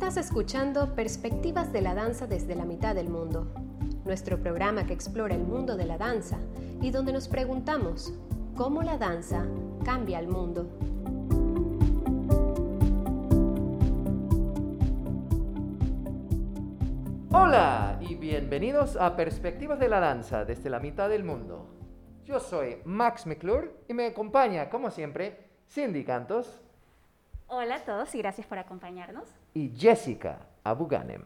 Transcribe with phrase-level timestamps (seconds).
[0.00, 3.52] Estás escuchando Perspectivas de la Danza desde la mitad del mundo,
[4.06, 6.38] nuestro programa que explora el mundo de la danza
[6.80, 8.10] y donde nos preguntamos
[8.56, 9.44] cómo la danza
[9.84, 10.70] cambia el mundo.
[17.30, 21.66] Hola y bienvenidos a Perspectivas de la Danza desde la mitad del mundo.
[22.24, 26.62] Yo soy Max McClure y me acompaña, como siempre, Cindy Cantos
[27.52, 29.39] Hola a todos y gracias por acompañarnos.
[29.54, 31.22] Y Jessica Abuganem.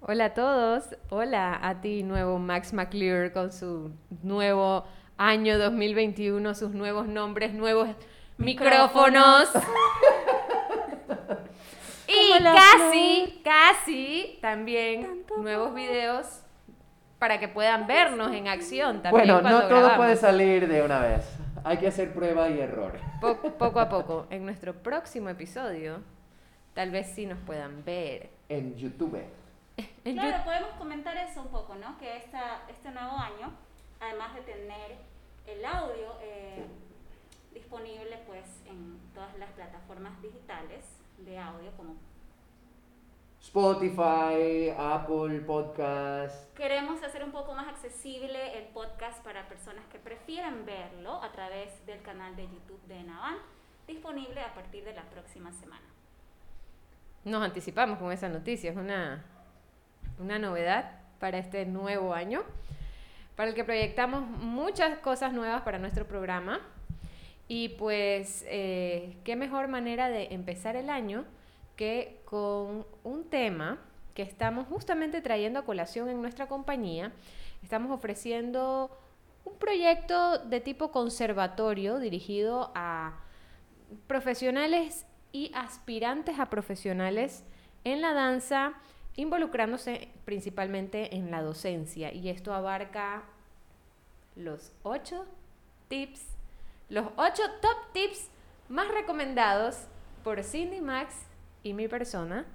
[0.00, 3.90] Hola a todos, hola a ti nuevo Max McClure con su
[4.22, 4.84] nuevo
[5.16, 7.88] año 2021, sus nuevos nombres, nuevos
[8.36, 9.50] micrófonos.
[12.06, 16.42] y casi, casi también nuevos videos
[17.18, 19.26] para que puedan vernos en acción también.
[19.26, 19.96] Bueno, cuando no todo grabamos.
[19.96, 21.24] puede salir de una vez.
[21.64, 22.92] Hay que hacer prueba y error.
[23.22, 24.26] Po- poco a poco.
[24.28, 26.00] En nuestro próximo episodio,
[26.74, 28.30] tal vez sí nos puedan ver.
[28.48, 29.22] En YouTube.
[30.04, 31.96] En Claro, podemos comentar eso un poco, ¿no?
[31.98, 33.52] Que esta, este nuevo año,
[34.00, 34.96] además de tener
[35.46, 36.64] el audio eh,
[37.52, 40.84] disponible pues en todas las plataformas digitales
[41.18, 41.94] de audio, como
[43.40, 46.54] Spotify, Apple Podcast.
[46.56, 51.84] queremos hacer un poco más accesible el podcast para personas que prefieran verlo a través
[51.84, 53.36] del canal de YouTube de Navan,
[53.86, 55.84] disponible a partir de la próxima semana.
[57.24, 59.24] Nos anticipamos con esa noticia, es una,
[60.18, 62.42] una novedad para este nuevo año,
[63.34, 66.60] para el que proyectamos muchas cosas nuevas para nuestro programa.
[67.48, 71.24] Y pues, eh, qué mejor manera de empezar el año
[71.76, 73.78] que con un tema
[74.14, 77.10] que estamos justamente trayendo a colación en nuestra compañía.
[77.62, 78.90] Estamos ofreciendo
[79.46, 83.18] un proyecto de tipo conservatorio dirigido a
[84.06, 87.42] profesionales y aspirantes a profesionales
[87.82, 88.74] en la danza,
[89.16, 92.12] involucrándose principalmente en la docencia.
[92.12, 93.24] Y esto abarca
[94.36, 95.26] los ocho
[95.88, 96.24] tips,
[96.88, 98.28] los ocho top tips
[98.68, 99.88] más recomendados
[100.22, 101.16] por Cindy Max
[101.64, 102.46] y mi persona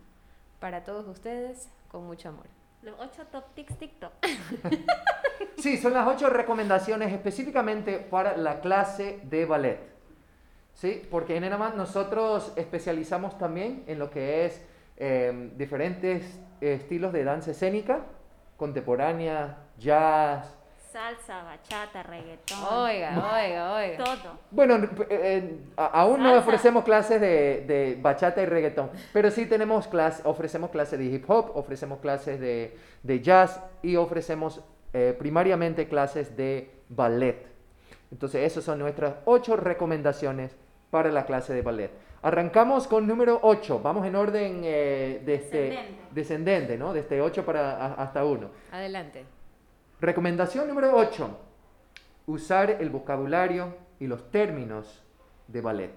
[0.62, 2.48] para todos ustedes con mucho amor.
[2.82, 4.14] Los 8 top tics TikTok.
[5.58, 9.99] Sí, son las ocho recomendaciones específicamente para la clase de ballet.
[10.80, 17.12] Sí, porque en Enaman nosotros especializamos también en lo que es eh, diferentes eh, estilos
[17.12, 18.06] de danza escénica,
[18.56, 20.56] contemporánea, jazz.
[20.90, 22.60] Salsa, bachata, reggaetón.
[22.72, 23.10] Oiga,
[23.44, 24.04] oiga, oiga.
[24.06, 24.40] Todo.
[24.52, 29.86] Bueno, eh, eh, aún no ofrecemos clases de, de bachata y reggaetón, pero sí tenemos
[29.86, 34.64] clases, ofrecemos clases de hip hop, ofrecemos clases de, de jazz y ofrecemos
[34.94, 37.46] eh, primariamente clases de ballet.
[38.12, 40.56] Entonces, esas son nuestras ocho recomendaciones
[40.90, 41.92] para la clase de ballet.
[42.22, 46.02] Arrancamos con número 8, vamos en orden eh, este- Descendente.
[46.12, 46.94] descendente, ¿no?
[46.94, 48.50] Desde 8 para, a- hasta 1.
[48.72, 49.24] Adelante.
[50.02, 51.38] Recomendación número 8.
[52.28, 55.04] Usar el vocabulario y los términos
[55.48, 55.92] de ballet.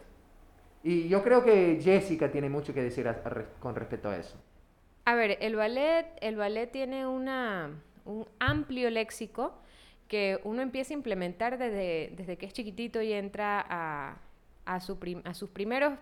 [0.85, 4.17] Y yo creo que Jessica tiene mucho que decir a- a re- con respecto a
[4.17, 4.37] eso.
[5.05, 7.71] A ver, el ballet, el ballet tiene una,
[8.05, 9.55] un amplio léxico
[10.07, 14.17] que uno empieza a implementar desde, desde que es chiquitito y entra a,
[14.65, 15.95] a, su prim- a sus primeros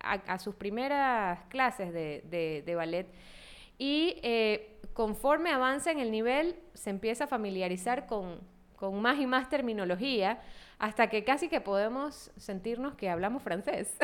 [0.00, 3.06] a, sus primeras clases de, ballet.
[3.78, 8.40] Y eh, conforme avanza en el nivel se empieza a familiarizar con,
[8.76, 10.40] con más y más terminología
[10.78, 13.96] hasta que casi que podemos sentirnos que hablamos francés.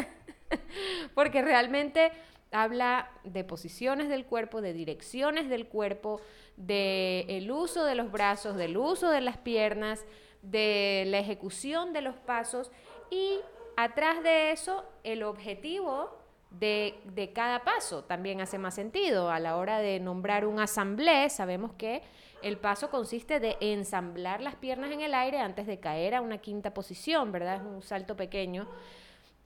[1.15, 2.13] Porque realmente
[2.51, 6.21] habla de posiciones del cuerpo, de direcciones del cuerpo,
[6.57, 10.05] de el uso de los brazos, del uso de las piernas,
[10.43, 12.71] de la ejecución de los pasos
[13.11, 13.39] y
[13.77, 16.19] atrás de eso el objetivo
[16.51, 19.31] de, de cada paso también hace más sentido.
[19.31, 22.03] A la hora de nombrar un asamblé, sabemos que
[22.43, 26.39] el paso consiste de ensamblar las piernas en el aire antes de caer a una
[26.39, 27.57] quinta posición, ¿verdad?
[27.57, 28.69] Es un salto pequeño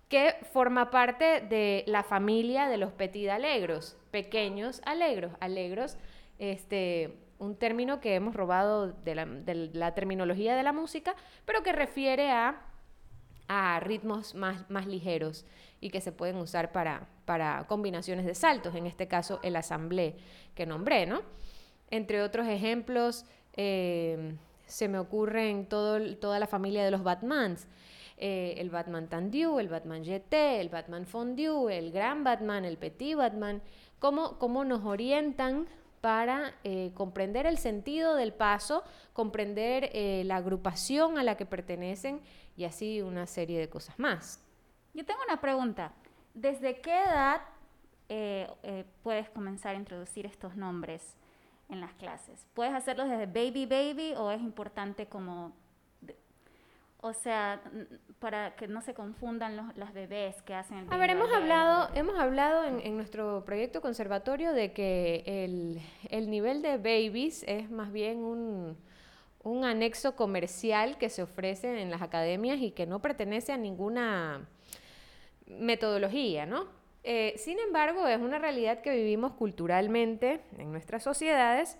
[0.08, 5.96] que forma parte de la familia de los petit alegros, pequeños alegros, alegros,
[6.38, 11.62] este, un término que hemos robado de la, de la terminología de la música, pero
[11.62, 12.62] que refiere a,
[13.48, 15.44] a ritmos más, más ligeros
[15.80, 20.16] y que se pueden usar para, para combinaciones de saltos, en este caso el asamblé
[20.54, 21.22] que nombré, ¿no?
[21.90, 23.24] Entre otros ejemplos,
[23.56, 24.34] eh,
[24.66, 27.68] se me ocurren todo, toda la familia de los Batmans.
[28.18, 33.14] Eh, el Batman Tendu, el Batman GT, el Batman Fondue, el Gran Batman, el Petit
[33.14, 33.60] Batman,
[33.98, 35.68] cómo, cómo nos orientan
[36.00, 42.20] para eh, comprender el sentido del paso, comprender eh, la agrupación a la que pertenecen
[42.56, 44.42] y así una serie de cosas más.
[44.94, 45.92] Yo tengo una pregunta.
[46.34, 47.40] ¿Desde qué edad
[48.08, 48.46] eh,
[49.02, 51.16] puedes comenzar a introducir estos nombres
[51.68, 52.46] en las clases?
[52.54, 55.52] ¿Puedes hacerlo desde baby baby o es importante como
[57.00, 57.60] o sea,
[58.18, 61.88] para que no se confundan los, las bebés que hacen el A ver, hemos hablado,
[61.94, 67.92] hemos hablado en, nuestro proyecto conservatorio de que el, el, nivel de babies es más
[67.92, 68.76] bien un,
[69.42, 74.48] un anexo comercial que se ofrece en las academias y que no pertenece a ninguna
[75.46, 76.66] metodología, ¿no?
[77.04, 81.76] Eh, sin embargo, es una realidad que vivimos culturalmente en nuestras sociedades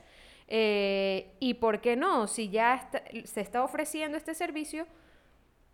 [0.47, 2.29] eh, y ¿por qué no?
[2.29, 2.89] Si ya
[3.25, 4.87] se está ofreciendo este servicio,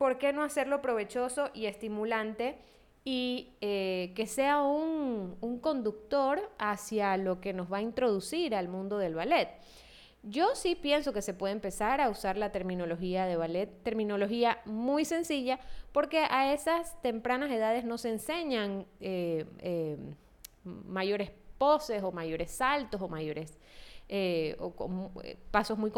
[0.02, 2.58] ¿por qué no hacerlo provechoso y estimulante
[3.04, 8.66] y eh, que sea un, un conductor hacia lo que nos va a introducir al
[8.66, 9.50] mundo del ballet?
[10.24, 15.04] Yo sí pienso que se puede empezar a usar la terminología de ballet, terminología muy
[15.04, 15.60] sencilla,
[15.92, 19.96] porque a esas tempranas edades no se enseñan eh, eh,
[20.64, 23.56] mayores poses o mayores saltos o mayores
[24.08, 24.56] eh,
[25.50, 25.90] pasos muy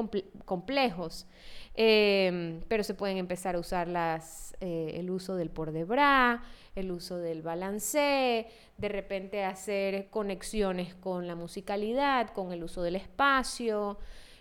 [0.45, 1.27] complejos.
[1.75, 6.41] pero se pueden empezar a usar las, el uso del port de bras,
[6.75, 12.97] el uso del balancé, de repente hacer conexiones con la musicalidad, con el uso del
[12.97, 13.99] espacio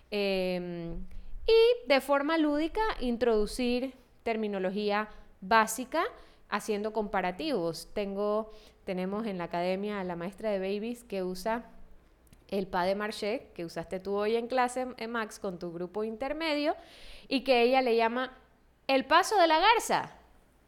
[0.09, 0.95] em,
[1.45, 3.93] y de forma lúdica introducir
[4.23, 5.09] terminología
[5.41, 6.03] básica
[6.49, 7.89] haciendo comparativos.
[7.93, 8.51] Tengo,
[8.85, 11.69] tenemos en la academia a la maestra de babies que usa
[12.57, 16.03] el pas de marché, que usaste tú hoy en clase, eh, Max, con tu grupo
[16.03, 16.75] intermedio,
[17.27, 18.37] y que ella le llama
[18.87, 20.11] el paso de la garza.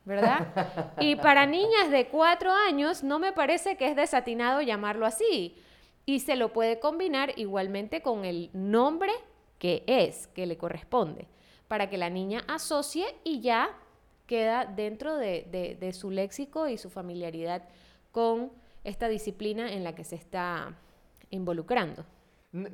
[0.05, 0.93] ¿verdad?
[0.99, 5.55] Y para niñas de cuatro años no me parece que es desatinado llamarlo así.
[6.05, 9.11] Y se lo puede combinar igualmente con el nombre
[9.57, 11.27] que es, que le corresponde,
[11.67, 13.69] para que la niña asocie y ya
[14.27, 17.63] queda dentro de, su léxico y su familiaridad
[18.11, 18.51] con
[18.83, 20.77] esta disciplina en la que se está
[21.29, 22.05] involucrando.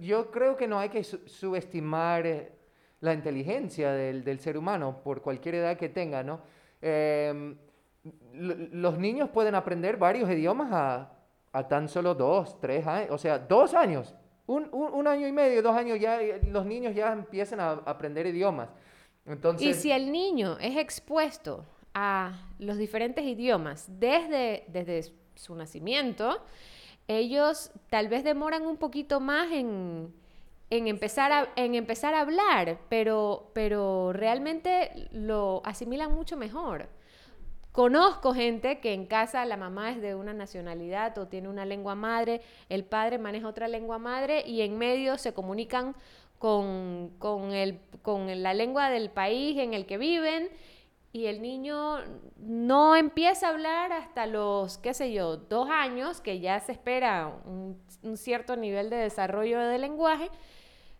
[0.01, 2.51] Yo creo que no hay que subestimar eh,
[2.99, 6.41] la inteligencia del, del, ser humano por cualquier edad que tenga, ¿no?
[6.81, 7.55] Em,
[8.33, 10.69] los niños pueden aprender varios idiomas
[11.53, 14.15] a, tan solo dos, tres años, o sea, dos años,
[14.47, 18.69] un, año y medio, dos años, ya eh, los niños ya empiezan a aprender idiomas.
[19.25, 26.43] Entonces, y si el niño es expuesto a los diferentes idiomas desde, desde su nacimiento,
[27.17, 30.13] ellos tal vez demoran un poquito más en,
[30.69, 36.89] en empezar, a, en empezar a hablar, pero, pero realmente lo asimilan mucho mejor.
[37.71, 41.95] Conozco gente que en casa la mamá es de una nacionalidad o tiene una lengua
[41.95, 45.95] madre, el padre maneja otra lengua madre y en medio se comunican
[46.37, 50.49] con, con, el, con la lengua del país en el que viven
[51.13, 51.99] y el niño
[52.37, 57.27] no empieza a hablar hasta los, qué sé yo, dos años, que ya se espera
[57.45, 57.77] un,
[58.15, 60.29] cierto nivel de desarrollo del lenguaje,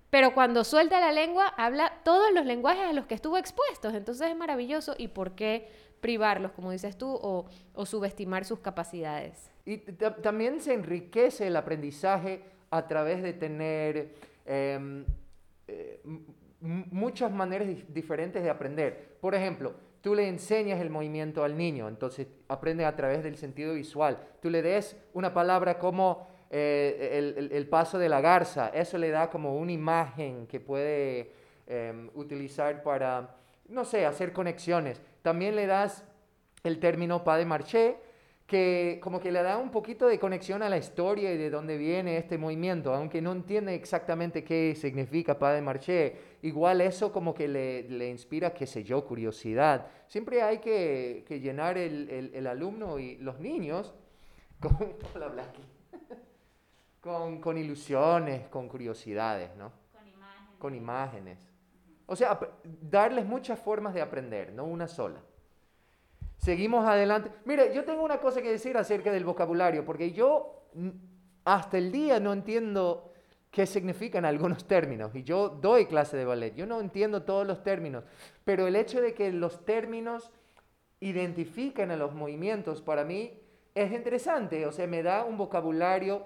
[0.10, 3.94] pero cuando suelta la lengua, habla todos los lenguajes a los que estuvo expuestos.
[3.94, 4.94] Entonces es maravilloso.
[4.98, 5.69] ¿Y por qué
[6.02, 9.50] privarlos, como dices tú, o, subestimar sus capacidades?
[9.63, 14.16] Y también se enriquece el aprendizaje a través de tener
[14.46, 15.06] em,
[15.69, 16.02] eh,
[16.60, 19.18] muchas maneras diferentes de aprender.
[19.22, 23.74] Por ejemplo, tú le enseñas el movimiento al niño, entonces aprende a través del sentido
[23.74, 24.17] visual.
[24.41, 29.29] Tú le des una palabra como eh, el, paso de la garza, eso le da
[29.29, 31.31] como una imagen que puede
[31.67, 33.38] em, utilizar para,
[33.70, 35.01] no sé, hacer conexiones.
[35.22, 36.03] También le das
[36.63, 37.98] el término pas de marché,
[38.51, 41.77] que como que le da un poquito de conexión a la historia y de dónde
[41.77, 47.34] viene este movimiento, aunque no entiende exactamente qué significa pas de marché, igual eso como
[47.34, 49.88] que le, le inspira, qué sé yo, curiosidad.
[50.05, 53.93] Siempre hay que, que llenar el, el, alumno y los niños
[54.60, 54.77] con...
[57.00, 59.72] Con, con ilusiones, con curiosidades, ¿no?
[59.91, 60.60] Con imágenes.
[60.60, 61.50] Con imágenes.
[62.05, 65.20] O sea, darles muchas formas de aprender, no una sola.
[66.41, 67.29] Seguimos adelante.
[67.45, 70.63] Mire, yo tengo una cosa que decir acerca del vocabulario, porque yo
[71.45, 73.13] hasta el día no entiendo
[73.51, 75.13] qué significan algunos términos.
[75.13, 78.05] Y yo doy clase de ballet, yo no entiendo todos los términos,
[78.43, 80.31] pero el hecho de que los términos
[81.00, 83.39] identifiquen a los movimientos para mí
[83.75, 86.24] es interesante, o sea, me da un vocabulario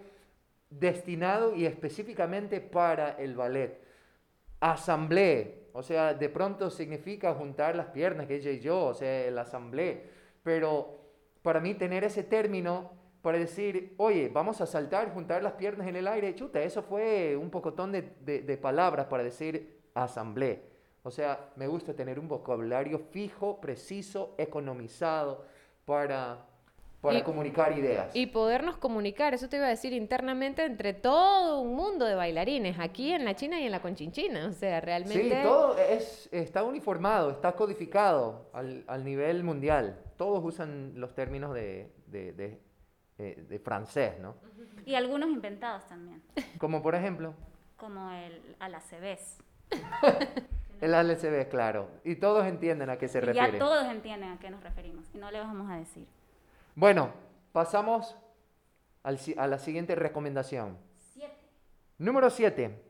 [0.69, 3.81] destinado y específicamente para el ballet.
[4.62, 9.27] Asamblea, o sea, de pronto significa juntar las piernas, que ella y yo, o sea,
[9.27, 10.00] el asamblea.
[10.41, 11.01] Pero
[11.41, 12.91] para mí tener ese término
[13.22, 17.36] para decir, oye, vamos a saltar, juntar las piernas en el aire, chuta, eso fue
[17.36, 20.60] un pocotón de, de palabras para decir asamblea.
[21.03, 25.44] O sea, me gusta tener un vocabulario fijo, preciso, economizado
[25.84, 26.46] para
[27.02, 28.16] para Y- comunicar ideas.
[28.16, 32.80] Y podernos comunicar, eso te iba a decir internamente, entre todo un mundo de bailarines,
[32.80, 34.48] aquí en la China y en la Conchinchina.
[34.48, 35.24] O sea, realmente...
[35.24, 40.00] Sí, todo es, está uniformado, está codificado al, al nivel mundial.
[40.18, 42.60] Todos usan los términos de, de, de,
[43.20, 44.36] eh, de francés, ¿no?
[44.86, 46.22] Y algunos inventados también,
[46.60, 47.34] Como por ejemplo,
[47.78, 49.38] como el alacebés.
[50.82, 51.90] el ALCB, claro.
[52.04, 53.54] Y todos entienden a qué se Y refiere.
[53.54, 56.08] ya todos entienden a qué nos referimos y no le vamos a decir.
[56.75, 57.13] Bueno,
[57.53, 58.17] pasamos
[59.03, 60.77] al a la siguiente recomendación.
[61.98, 62.84] Número 7.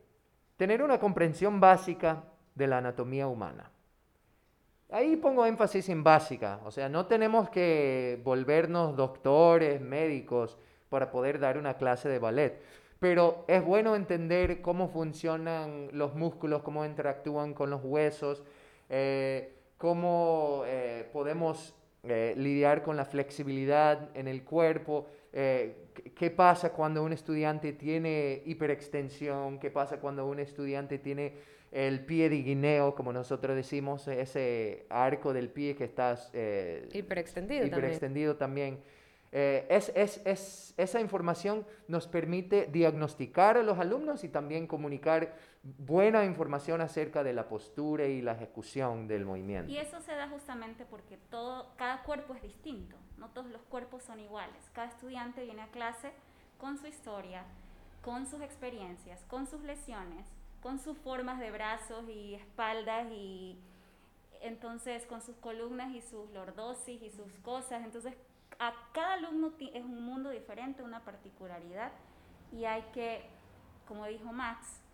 [0.58, 2.24] Tener una comprensión básica
[2.56, 3.70] de la anatomía humana.
[4.90, 10.58] Ahí pongo énfasis en básica, o sea, no tenemos que volvernos doctores, médicos,
[10.90, 12.62] para poder dar una clase de ballet,
[13.00, 18.44] pero es bueno entender cómo funcionan los músculos, cómo interactúan con los huesos,
[18.90, 21.76] eh, cómo eh, podemos
[22.08, 25.76] eh, lidiar con la flexibilidad en el cuerpo, eh,
[26.16, 31.34] qué- pasa cuando un estudiante tiene hiperextensión, qué pasa cuando un estudiante tiene
[31.72, 37.62] el pie de guineo, como nosotros decimos, ese arco del pie que está eh, Hiperextendido
[37.62, 37.78] también.
[37.80, 38.80] hiperextendido también.
[39.32, 45.36] Eh, es, es- es- esa información nos permite diagnosticar a los alumnos y también comunicar
[45.80, 49.72] buena información acerca de la postura y la ejecución del movimiento.
[49.72, 54.04] Y eso se da justamente porque todo, cada cuerpo es distinto, no todos los cuerpos
[54.04, 54.70] son iguales.
[54.74, 56.12] Cada estudiante viene a clase
[56.60, 57.44] con su historia,
[58.04, 60.28] con sus experiencias, con sus lesiones,
[60.62, 63.58] con sus formas de brazos y espaldas y
[64.42, 67.84] entonces con sus columnas y sus lordosis y sus cosas.
[67.84, 68.14] Entonces
[68.60, 71.92] a cada alumno es un mundo diferente, una particularidad
[72.52, 73.26] y hay que,
[73.88, 74.85] como dijo Max,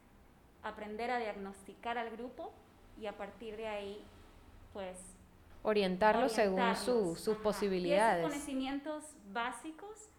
[0.63, 2.51] aprender a diagnosticar al grupo
[2.99, 4.03] y a partir de ahí
[4.73, 4.97] pues
[5.63, 7.19] Orientarlo según su- orientarlos.
[7.19, 7.43] sus Ajá.
[7.43, 8.23] posibilidades.
[8.23, 10.09] Y esos conocimientos básicos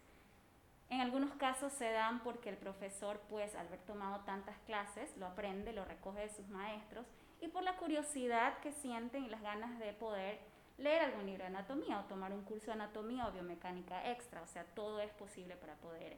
[0.89, 5.25] en algunos casos se dan porque el profesor, pues al haber tomado tantas clases, lo
[5.25, 7.05] aprende, lo recoge de sus maestros
[7.41, 10.39] y por la curiosidad que sienten y las ganas de poder
[10.77, 14.41] leer algún libro de anatomía o tomar un curso de anatomía o biomecánica extra.
[14.43, 16.17] O sea, todo es posible para poder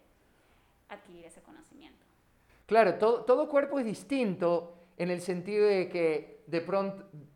[0.89, 2.05] adquirir ese conocimiento.
[2.65, 6.57] Claro, todo, cuerpo es distinto en el sentido de que de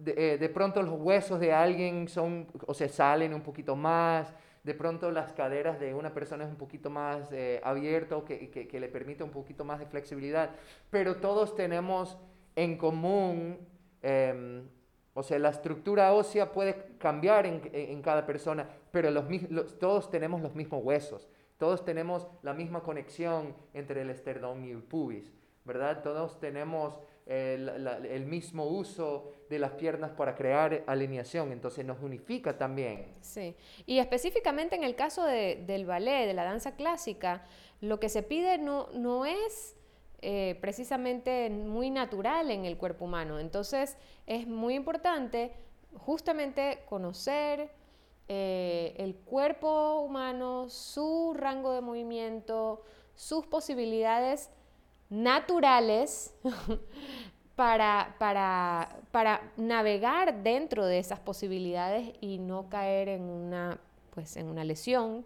[0.08, 4.34] eh, pronto los huesos de alguien son, o se salen un poquito más,
[4.64, 8.80] de pronto las caderas de una persona es un poquito más eh, abierto, que, que-
[8.80, 10.50] le permite un poquito más de flexibilidad,
[10.90, 12.18] pero todos tenemos
[12.56, 13.60] en común,
[14.02, 14.68] em,
[15.14, 19.12] o sea, la estructura ósea puede cambiar en, cada persona, pero
[19.80, 24.82] todos tenemos los mismos huesos, todos tenemos la misma conexión entre el esternón y el
[24.82, 25.32] pubis,
[25.66, 26.02] ¿verdad?
[26.02, 26.98] Todos tenemos
[27.28, 27.54] eh,
[28.10, 33.14] el mismo uso de las piernas para crear alineación, entonces nos unifica también.
[33.22, 37.44] Sí, y específicamente en el caso de- del ballet, de la danza clásica,
[37.82, 39.76] lo que se pide no, no es
[40.22, 43.38] eh, precisamente muy natural en el cuerpo humano.
[43.40, 45.54] Entonces es muy importante
[45.98, 47.72] justamente conocer
[48.30, 52.84] eh, el cuerpo humano, su rango de movimiento,
[53.16, 54.52] sus posibilidades
[55.10, 56.36] naturales
[57.56, 63.82] para, para, para navegar dentro de esas posibilidades y no caer en una,
[64.12, 65.26] pues, en una lesión,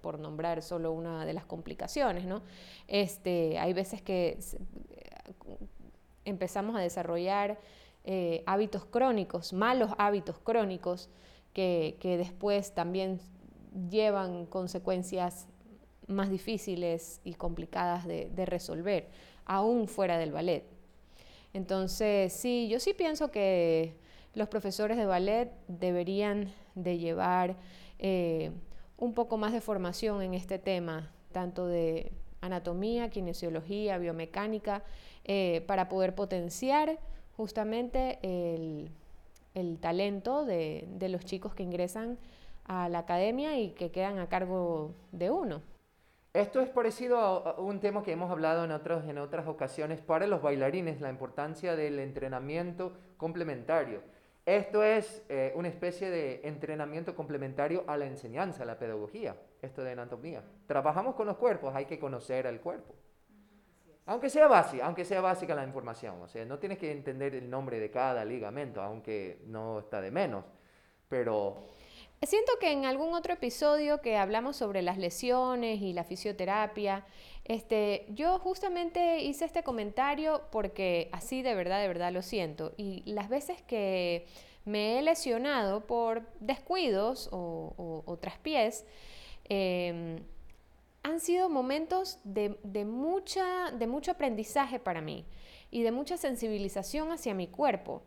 [0.00, 2.42] por nombrar solo una de las complicaciones, ¿no?
[2.88, 4.38] Este, hay veces que
[6.24, 7.58] empezamos a desarrollar
[8.04, 11.10] eh, hábitos crónicos, malos hábitos crónicos,
[11.52, 13.20] que, después también
[13.90, 15.46] llevan consecuencias
[16.06, 19.08] más difíciles y complicadas de, de resolver,
[19.44, 20.64] aún fuera del ballet.
[21.52, 23.94] Entonces, sí, yo sí pienso que
[24.34, 27.56] los profesores de ballet deberían de llevar
[27.98, 28.52] eh,
[28.96, 34.84] un poco más de formación en este tema, tanto de anatomía, kinesiología, biomecánica,
[35.24, 36.98] eh, para poder potenciar
[37.36, 38.90] justamente el,
[39.54, 42.18] el talento de, los chicos que ingresan
[42.64, 45.62] a la academia y que quedan a cargo de uno.
[46.32, 51.00] Esto es parecido a, un tema que hemos hablado en otras ocasiones para los bailarines,
[51.00, 54.02] la importancia del entrenamiento complementario.
[54.46, 59.84] Esto es eh, una especie de entrenamiento complementario a la enseñanza, a la pedagogía, esto
[59.84, 60.42] de anatomía.
[60.66, 62.94] Trabajamos con los cuerpos, hay que conocer al cuerpo.
[64.06, 67.48] Aunque sea básica, aunque sea básica la información, o sea, no tienes que entender el
[67.48, 70.44] nombre de cada ligamento, aunque no está de menos,
[71.08, 71.68] pero
[72.22, 77.06] Siento que en algún otro episodio que hablamos sobre las lesiones y la fisioterapia,
[77.46, 82.74] este, yo justamente hice este comentario porque así de verdad, de verdad lo siento.
[82.76, 84.26] Y las veces que
[84.66, 88.84] me he lesionado por descuidos o, o- o traspiés,
[89.48, 90.22] em,
[91.02, 95.24] han sido momentos de, mucha, de mucho aprendizaje para mí
[95.70, 98.02] y de mucha sensibilización hacia mi cuerpo.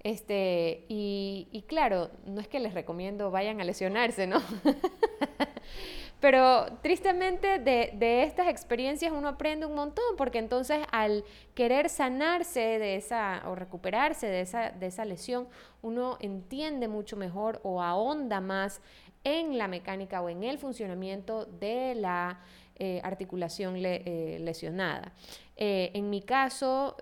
[0.00, 4.40] Este, y, claro, no es que les recomiendo vayan a lesionarse, ¿no?
[6.20, 11.24] Pero tristemente de, estas experiencias uno aprende un montón, porque entonces al
[11.54, 15.48] querer sanarse de esa o recuperarse de esa, de esa lesión,
[15.80, 18.80] uno entiende mucho mejor o ahonda más
[19.24, 22.40] en la mecánica o en el funcionamiento de la
[22.80, 25.12] eh, articulación eh, lesionada.
[25.56, 26.96] Eh, en mi caso,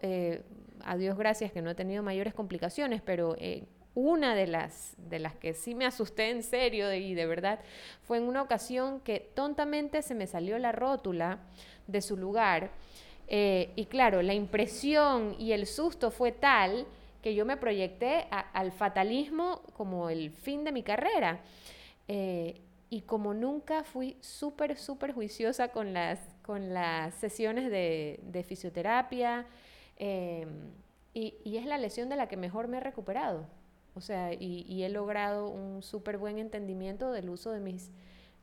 [0.84, 3.36] a Dios gracias que no he tenido mayores complicaciones, pero
[3.94, 7.60] una de las, de las que sí me asusté en serio y de verdad
[8.02, 11.40] fue en una ocasión que tontamente se me salió la rótula
[11.86, 12.70] de su lugar.
[13.28, 16.86] y claro, la impresión y el susto fue tal
[17.20, 21.40] que yo me proyecté al fatalismo como el fin de mi carrera.
[22.08, 29.44] Y como nunca fui súper, súper juiciosa con las, con las sesiones de, fisioterapia,
[29.96, 30.48] em,
[31.12, 33.46] y, es la lesión de la que mejor me he recuperado.
[33.94, 37.90] O sea, y, he logrado un súper buen entendimiento del uso de mis,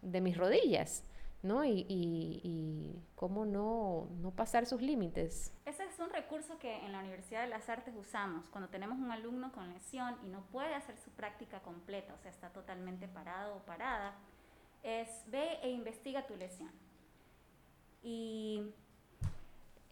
[0.01, 1.03] de mis rodillas.
[1.43, 1.63] ¿No?
[1.63, 5.53] Y, y, cómo no, no, pasar sus límites.
[5.65, 9.11] Ese es un recurso que en la Universidad de las Artes usamos cuando tenemos un
[9.11, 13.55] alumno con lesión y no puede hacer su práctica completa, o sea, está totalmente parado
[13.55, 14.15] o parada
[14.83, 16.69] es ve e investiga tu lesión
[18.03, 18.61] y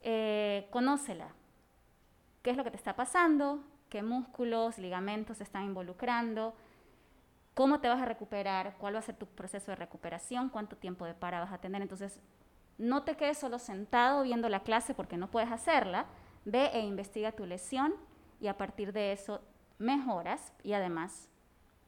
[0.01, 1.29] eh, conócela.
[2.43, 3.63] ¿Qué es lo que te está pasando?
[3.89, 6.53] ¿Qué músculos, ligamentos se están involucrando?
[7.53, 8.75] ¿Cómo te vas a recuperar?
[8.77, 10.49] ¿Cuál va a ser tu proceso de recuperación?
[10.49, 11.81] ¿Cuánto tiempo de para vas a tener?
[11.81, 12.19] Entonces,
[12.77, 16.05] no te quedes solo sentado viendo la clase porque no puedes hacerla.
[16.45, 17.93] Ve e investiga tu lesión
[18.39, 19.41] y a partir de eso
[19.77, 21.27] mejoras y además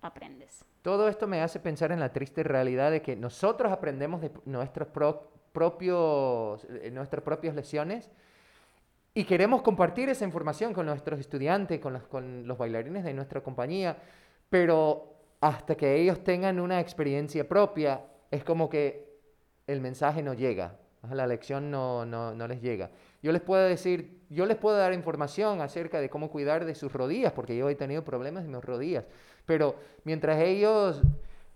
[0.01, 0.65] aprendes.
[0.81, 4.89] Todo esto me hace pensar en la triste realidad de que nosotros aprendemos de nuestros
[5.53, 8.11] propios, eh, nuestras propias lesiones
[9.13, 13.41] y queremos compartir esa información con nuestros estudiantes, con los, con los bailarines de nuestra
[13.41, 13.95] compañía,
[14.49, 15.12] pero
[15.43, 19.19] hasta que ellos tengan una experiencia propia, es como que
[19.67, 20.77] el mensaje no llega,
[21.11, 22.91] la lección no, no, no les llega.
[23.21, 26.93] Yo les puedo decir, yo les puedo dar información acerca de cómo cuidar de sus
[26.93, 29.03] rodillas, porque yo he tenido problemas en mis rodillas.
[29.45, 29.75] Pero
[30.05, 31.01] mientras ellos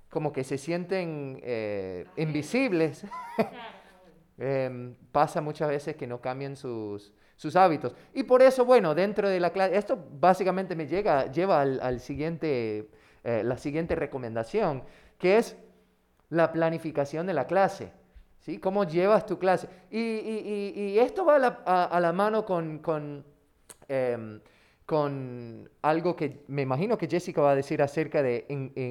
[0.09, 3.05] como que se sienten eh, invisibles,
[4.37, 7.95] em, pasa muchas veces que no cambian sus, sus hábitos.
[8.13, 12.89] Y por eso, bueno, dentro de la clase, esto básicamente me llega, lleva al, siguiente,
[13.27, 14.83] eh, la siguiente recomendación,
[15.19, 15.57] que es
[16.29, 17.91] la planificación de la clase.
[18.39, 18.57] ¿sí?
[18.57, 19.67] ¿Cómo llevas tu clase?
[19.91, 23.25] Y, esto va a la, mano con,
[23.89, 24.39] em,
[24.85, 28.45] con, algo que me imagino que Jessica va a decir acerca de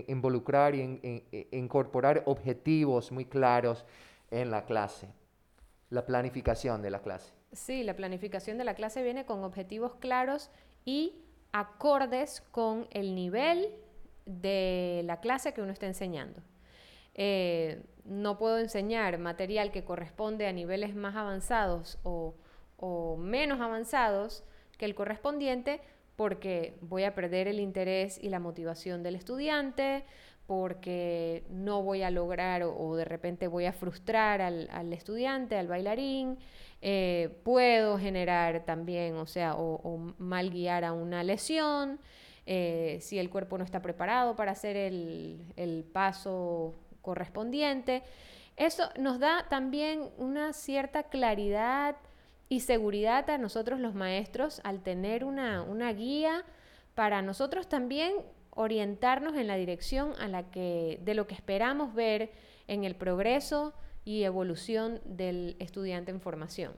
[0.09, 1.23] involucrar y
[1.53, 3.87] incorporar objetivos muy claros
[4.31, 5.09] en la clase,
[5.89, 7.33] la planificación de la clase.
[7.53, 10.51] Sí, la planificación de la clase viene con objetivos claros
[10.85, 11.23] y
[11.53, 13.73] acordes con el nivel
[14.27, 16.43] de la clase que uno está enseñando.
[17.15, 22.35] Eh, no puedo enseñar material que corresponde a niveles más avanzados o,
[23.19, 24.45] menos avanzados
[24.77, 25.81] que el correspondiente
[26.15, 30.05] porque voy a perder el interés y la motivación del estudiante,
[30.47, 36.39] porque no voy a lograr o, de repente voy a frustrar al, estudiante, al bailarín,
[36.83, 41.99] eh, puedo generar también, o sea, o, mal guiar a una lesión,
[42.47, 48.03] eh, si el cuerpo no está preparado para hacer el, el paso correspondiente.
[48.57, 51.97] Eso nos da también una cierta claridad
[52.49, 56.45] y seguridad a nosotros los maestros al tener una, guía
[56.95, 58.15] para nosotros también
[58.51, 62.31] orientarnos en la dirección a la que, de lo que esperamos ver
[62.69, 66.73] en el progreso y evolución del estudiante en formación.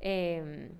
[0.00, 0.70] Em,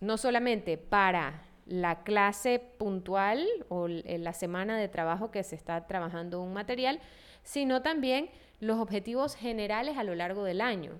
[0.00, 6.40] no solamente para la clase puntual o la semana de trabajo que se está trabajando
[6.40, 7.00] un material,
[7.42, 10.92] sino también los objetivos generales a lo largo del año,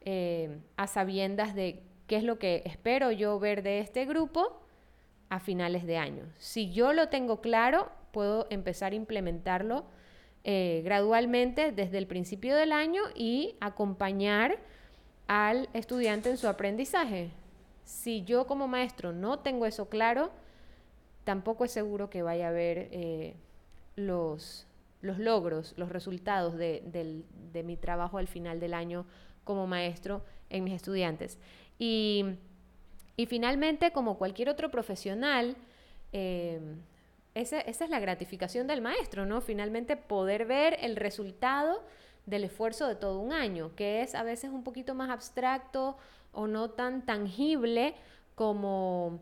[0.00, 4.60] eh, a sabiendas de qué es lo que espero yo ver de este grupo
[5.28, 6.24] a finales de año.
[6.38, 9.84] Si yo lo tengo claro, puedo empezar a implementarlo
[10.44, 14.58] eh, gradualmente desde el principio del año y acompañar
[15.26, 17.30] al estudiante en su aprendizaje.
[17.88, 20.30] Si yo como maestro no tengo eso claro,
[21.24, 23.34] tampoco es seguro que vaya a haber eh,
[23.96, 24.66] los,
[25.00, 27.24] los logros, los resultados de,
[27.64, 29.06] mi trabajo al final del año
[29.42, 31.38] como maestro en mis estudiantes.
[31.78, 32.36] Y,
[33.26, 35.56] finalmente, como cualquier otro profesional,
[36.12, 36.60] eh,
[37.34, 39.40] esa, es la gratificación del maestro, ¿no?
[39.40, 41.82] Finalmente poder ver el resultado
[42.26, 45.96] del esfuerzo de todo un año, que es a veces un poquito más abstracto
[46.32, 47.94] o no tan tangible
[48.34, 49.20] como,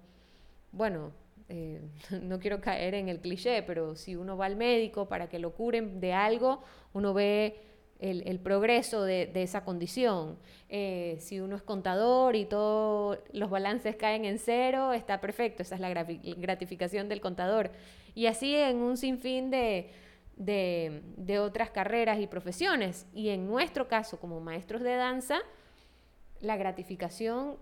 [0.73, 1.13] bueno,
[1.49, 1.81] eh,
[2.23, 5.53] no quiero caer en el cliché, pero si uno va al médico para que lo
[5.53, 7.61] curen de algo, uno ve
[7.99, 10.39] el, progreso de, esa condición.
[10.69, 15.77] Eh, si uno es contador y todos los balances caen en cero, está perfecto, esa
[15.77, 17.71] es la gratificación del contador.
[18.15, 19.91] Y así en un sinfín de,
[20.37, 23.07] de, otras carreras y profesiones.
[23.15, 25.39] Y en nuestro caso, como maestros de danza,
[26.41, 27.59] la gratificación,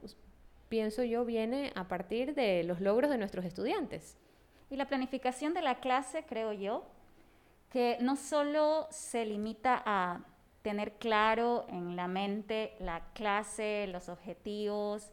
[0.69, 4.17] pienso yo, viene a partir de los logros de nuestros estudiantes.
[4.71, 6.85] Y la planificación de la clase, creo yo,
[7.71, 10.25] que no solo se limita a
[10.63, 15.13] tener claro en la mente la clase, los objetivos,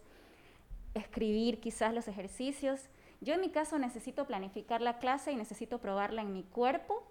[0.94, 2.88] escribir quizás los ejercicios.
[3.20, 7.06] Yo en mi caso necesito planificar la clase y necesito probarla en mi cuerpo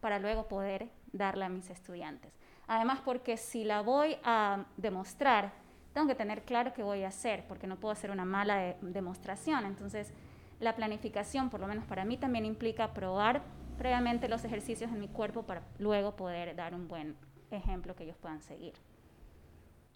[0.00, 2.32] para luego poder darla a mis estudiantes.
[2.66, 5.52] Además, porque si la voy a demostrar,
[5.92, 9.64] tengo que tener claro qué voy a hacer, porque no puedo hacer una mala demostración.
[9.64, 10.12] Entonces,
[10.60, 13.42] la planificación, por lo menos para mí, también implica probar
[13.78, 17.16] previamente los ejercicios en mi cuerpo para luego poder dar un buen
[17.50, 18.74] ejemplo que ellos puedan seguir.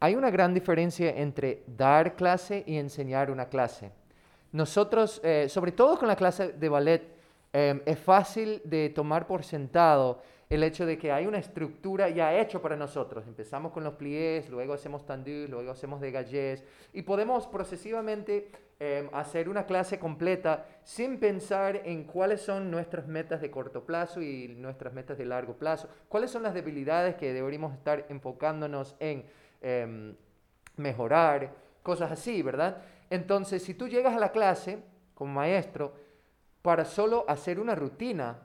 [0.00, 3.92] Hay una gran diferencia entre dar clase y enseñar una clase.
[4.52, 7.13] Nosotros, eh, sobre todo con la clase de ballet,
[7.55, 12.38] em, es fácil de tomar por sentado el hecho de que hay una estructura ya
[12.38, 13.27] hecha para nosotros.
[13.27, 16.62] Empezamos con los pliés, luego hacemos tendus, luego hacemos dégagés
[16.93, 23.40] y podemos procesivamente Em, hacer una clase completa sin pensar en cuáles son nuestras metas
[23.40, 27.73] de corto plazo y nuestras metas de largo plazo, cuáles son las debilidades que deberíamos
[27.73, 29.25] estar enfocándonos en
[29.62, 30.17] em,
[30.77, 32.83] mejorar, cosas así, ¿verdad?
[33.11, 34.83] Entonces, si tú llegas a la clase
[35.14, 35.95] como maestro
[36.64, 38.38] para solo hacer una rutina,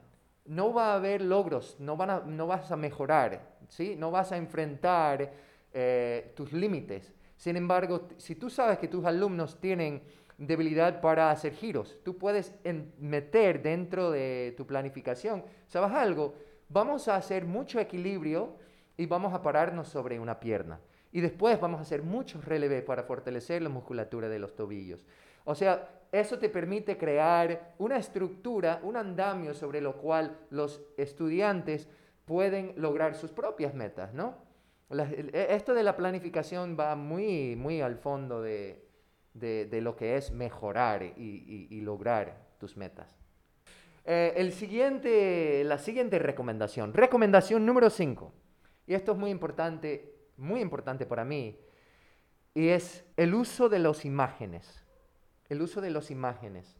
[0.43, 3.95] no va a haber logros, no, vas a mejorar, ¿sí?
[3.97, 5.31] no vas a enfrentar
[5.71, 7.13] eh, tus límites.
[7.37, 10.01] Sin embargo, si tú sabes que tus alumnos tienen
[10.37, 11.97] debilidad para hacer giros.
[12.03, 12.53] Tú puedes
[12.99, 16.35] meter dentro de tu planificación, ¿sabes algo?
[16.67, 18.57] Vamos a hacer mucho equilibrio
[18.97, 20.81] y vamos a pararnos sobre una pierna.
[21.13, 25.05] Y después vamos a hacer muchos relevés para fortalecer la musculatura de los tobillos.
[25.45, 31.87] O sea, eso te permite crear una estructura, un andamio sobre lo cual los estudiantes
[32.25, 34.49] pueden lograr sus propias metas, ¿no?
[35.33, 38.89] esto de la planificación va muy, muy al fondo de,
[39.33, 43.15] de, lo que es mejorar y, lograr tus metas.
[44.05, 48.33] Eh, el siguiente, la siguiente recomendación, recomendación número 5,
[48.87, 51.59] y esto es muy importante, muy importante para mí,
[52.55, 54.83] y es el uso de las imágenes.
[55.49, 56.77] El uso de las imágenes.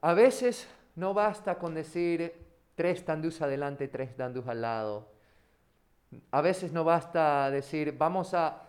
[0.00, 2.34] A veces no basta con decir
[2.74, 5.08] tres tandus adelante, tres tandus al lado.
[6.30, 8.68] A veces no basta decir vamos a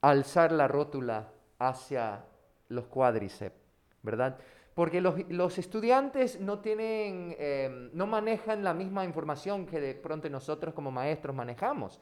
[0.00, 2.24] alzar la rótula hacia
[2.68, 3.56] los cuádriceps,
[4.02, 4.38] ¿verdad?
[4.74, 10.72] Porque los, estudiantes no tienen, em, no manejan la misma información que de pronto nosotros
[10.72, 12.00] como maestros manejamos.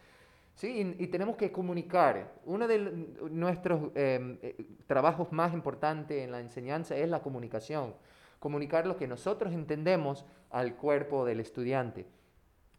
[0.58, 0.96] ¿Sí?
[0.98, 2.34] Y, tenemos que comunicar.
[2.44, 2.78] Uno de
[3.30, 7.94] nuestros em, eh, trabajos más importantes en la enseñanza es la comunicación.
[8.40, 12.06] Comunicar lo que nosotros entendemos al cuerpo del estudiante.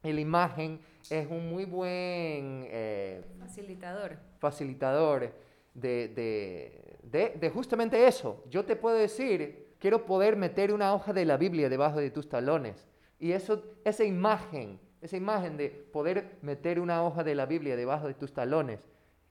[0.04, 2.68] La imagen es un muy buen...
[2.70, 4.18] Eh, facilitador.
[4.40, 5.34] Facilitador
[5.74, 8.44] de, justamente eso.
[8.50, 12.28] Yo te puedo decir, quiero poder meter una hoja de la Biblia debajo de tus
[12.28, 12.88] talones.
[13.20, 18.08] Y eso, esa imagen, esa imagen de poder meter una hoja de la Biblia debajo
[18.08, 18.80] de tus talones,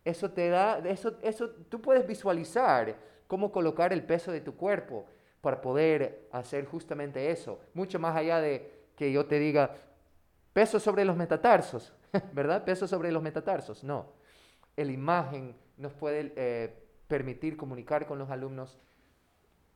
[0.04, 5.07] eso te da, eso, eso, tú puedes visualizar cómo colocar el peso de tu cuerpo
[5.40, 7.61] para poder hacer justamente eso.
[7.74, 9.74] Mucho más allá de que yo te diga,
[10.52, 11.92] peso sobre los metatarsos,
[12.33, 12.64] ¿verdad?
[12.64, 13.85] Peso sobre los metatarsos.
[13.85, 14.07] No.
[14.76, 16.72] La imagen nos puede eh,
[17.07, 18.78] permitir comunicar con los alumnos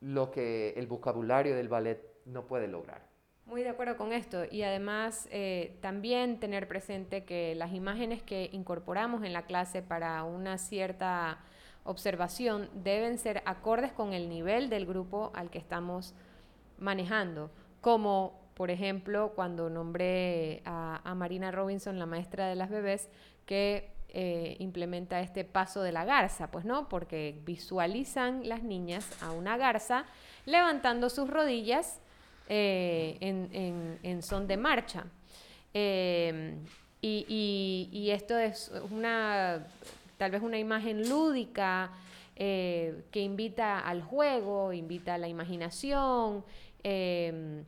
[0.01, 3.12] lo que el vocabulario del ballet no puede lograr.
[3.45, 4.45] Muy de acuerdo con esto.
[4.49, 10.23] Y además eh, también tener presente que las imágenes que incorporamos en la clase para
[10.23, 11.39] una cierta
[11.83, 16.13] observación deben ser acordes con el nivel del grupo al que estamos
[16.79, 17.51] manejando,
[17.81, 23.09] como por ejemplo cuando nombré a, Marina Robinson, la maestra de las bebés,
[23.45, 29.31] que eh, implementa este paso de la garza, pues no, porque visualizan las niñas a
[29.31, 30.05] una garza
[30.45, 31.99] levantando sus rodillas
[32.49, 35.05] eh, en, son de marcha.
[35.73, 36.63] Em,
[37.01, 39.67] y, esto es una,
[40.17, 41.91] tal vez una imagen lúdica
[42.35, 46.43] eh, que invita al juego, invita a la imaginación.
[46.83, 47.65] Em,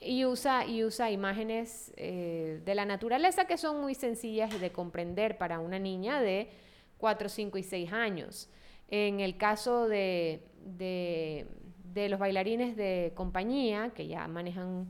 [0.00, 5.38] y usa, y usa imágenes eh, de la naturaleza que son muy sencillas de comprender
[5.38, 6.50] para una niña de
[6.98, 8.50] 4, 5 y 6 años.
[8.88, 11.46] En el caso de, de,
[11.94, 14.86] de los bailarines de compañía, que ya manejan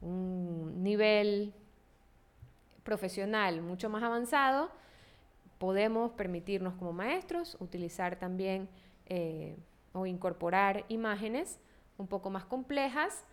[0.00, 1.54] un nivel
[2.82, 4.70] profesional mucho más avanzado,
[5.58, 8.68] podemos permitirnos como maestros utilizar también
[9.06, 9.56] eh,
[9.92, 11.58] o incorporar imágenes
[11.96, 13.24] un poco más complejas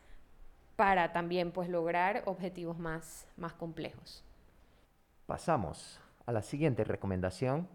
[0.76, 4.24] para también pues lograr objetivos más, más complejos.
[5.26, 7.68] Pasamos a la siguiente recomendación.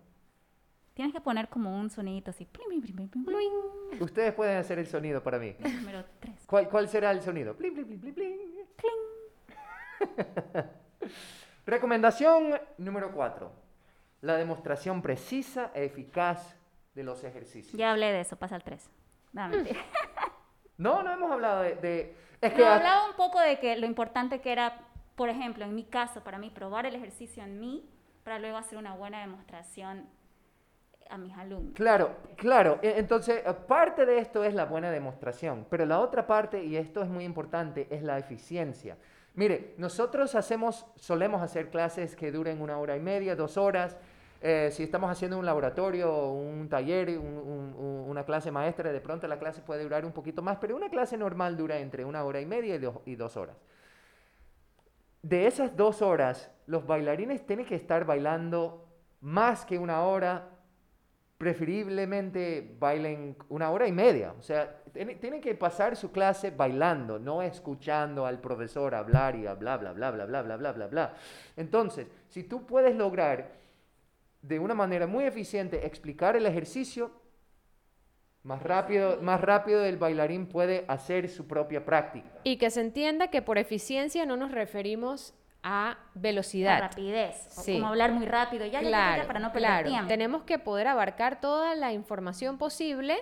[0.97, 2.47] Tienes que poner como un sonidito así.
[2.47, 3.27] Plim, plim, plim.
[4.01, 5.55] Ustedes pueden hacer el sonido para mí.
[5.59, 6.47] Número 3.
[6.47, 7.55] ¿Cuál, cuál será el sonido?
[7.55, 8.67] Plim, plim, plim, plim, plim.
[11.67, 13.53] Recomendación número 4.
[14.23, 16.57] La demostración precisa e eficaz
[16.95, 17.77] de los ejercicios.
[17.79, 18.91] Ya hablé de eso, pasa al 3.
[19.35, 19.81] No, mentira.
[20.79, 21.75] No, no hemos hablado de...
[21.77, 24.79] de- es que hablaba un poco de que lo importante que era,
[25.15, 27.89] por ejemplo, en mi caso, para mí, probar el ejercicio en mí,
[28.25, 30.07] para luego hacer una buena demostración
[31.11, 31.75] a mis alumnos.
[31.75, 32.79] Claro, claro.
[32.83, 36.77] E- Entonces, eh, parte de esto es la buena demostración, pero la otra parte, y
[36.77, 38.97] esto es muy importante, es la eficiencia.
[39.35, 43.97] Mire, nosotros hacemos, solemos hacer clases que duren una hora y media, dos horas.
[44.41, 49.01] Eh, si estamos haciendo un laboratorio, un taller, un- un- un- una clase maestra, de
[49.01, 52.23] pronto la clase puede durar un poquito más, pero una clase normal dura entre una
[52.25, 53.57] hora y media y y dos horas.
[55.23, 58.87] De esas dos horas, los bailarines tienen que estar bailando
[59.21, 60.51] más que una hora,
[61.39, 64.35] preferiblemente bailen una hora y media.
[64.39, 69.43] O sea, tiene- tienen que pasar su clase bailando, no escuchando al profesor hablar y
[69.43, 71.15] bla, bla, bla, bla, bla, bla, bla, bla, bla.
[71.57, 73.53] Entonces, si tú puedes lograr
[74.43, 77.11] de una manera muy eficiente explicar el ejercicio,
[78.43, 82.29] más rápido, más rápido el bailarín puede hacer su propia práctica.
[82.45, 85.35] Y que se entienda que por eficiencia no nos referimos
[85.69, 86.79] a velocidad.
[86.81, 87.73] rapidez, o Sí.
[87.73, 89.89] como hablar muy rápido, ya, ya, ya, ya, Claro, para no perder claro.
[89.89, 90.07] tiempo.
[90.07, 93.17] Tenemos que poder abarcar toda la información posible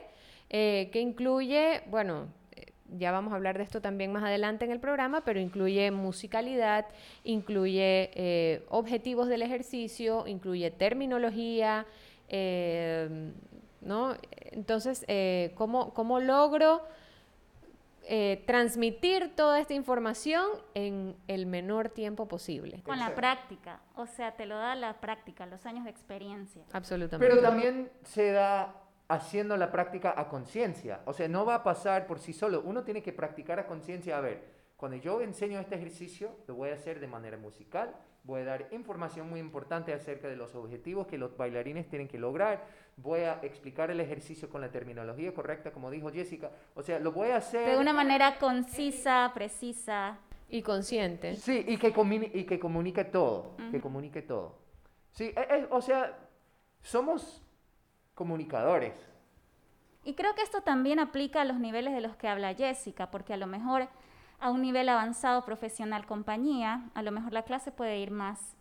[0.51, 4.73] eh, que incluye, bueno, eh, ya vamos a hablar de esto también más adelante en
[4.73, 6.85] el programa, pero incluye musicalidad,
[7.25, 11.87] incluye eh, objetivos del ejercicio, incluye terminología,
[12.29, 13.33] eh,
[13.81, 14.15] ¿no?
[14.53, 15.07] Entonces,
[15.55, 16.83] ¿cómo, cómo logro
[18.07, 22.83] eh, transmitir toda esta información en el menor tiempo posible?
[22.83, 26.65] Con la práctica, o sea, te lo da la práctica, los años de experiencia.
[26.73, 27.27] Absolutamente.
[27.27, 31.01] Pero también se da haciendo la práctica a conciencia.
[31.05, 32.63] O sea, no va a pasar por sí solo.
[32.65, 34.17] Uno tiene que practicar a conciencia.
[34.17, 34.45] A ver,
[34.77, 37.95] cuando yo enseño este ejercicio, lo voy a hacer de manera musical.
[38.25, 42.19] Voy a dar información muy importante acerca de los objetivos que los bailarines tienen que
[42.19, 42.65] lograr.
[42.97, 46.51] Voy a explicar el ejercicio con la terminología correcta, como dijo Jessica.
[46.75, 47.69] O sea, lo voy a hacer...
[47.69, 50.19] De una manera concisa, precisa.
[50.49, 51.37] y consciente.
[51.37, 54.57] Sí, y que, comuni- y que comunique todo, que comunique todo.
[55.13, 56.17] Sí, e- e- o sea,
[56.81, 57.43] somos
[58.15, 58.95] comunicadores.
[60.05, 63.33] Y creo que esto también aplica a los niveles de los que habla Jessica, porque
[63.35, 63.89] a lo mejor
[64.41, 68.57] a un nivel avanzado profesional compañía, a lo mejor la clase puede ir más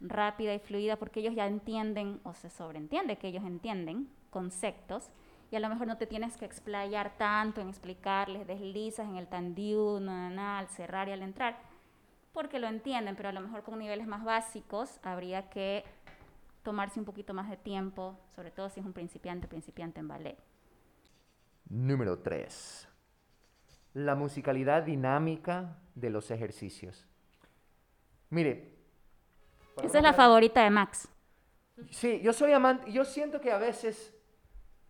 [0.00, 5.10] rápida y fluida porque ellos ya entienden o se sobreentiende que ellos entienden conceptos
[5.50, 9.28] y a lo mejor no te tienes que explayar tanto en explicarles, deslizas en el
[9.28, 11.56] tandiu, al cerrar y al entrar,
[12.32, 15.84] porque lo entienden, pero a lo mejor con niveles más básicos habría que
[16.64, 20.38] tomarse un poquito más de tiempo, sobre todo si es un principiante, principiante en ballet.
[21.68, 22.88] Número 3.
[23.94, 27.06] La musicalidad dinámica de los ejercicios.
[28.30, 28.74] Mire.
[29.82, 31.08] Esa es la favorita de Max.
[31.90, 34.14] Sí, yo soy amante, yo siento que a veces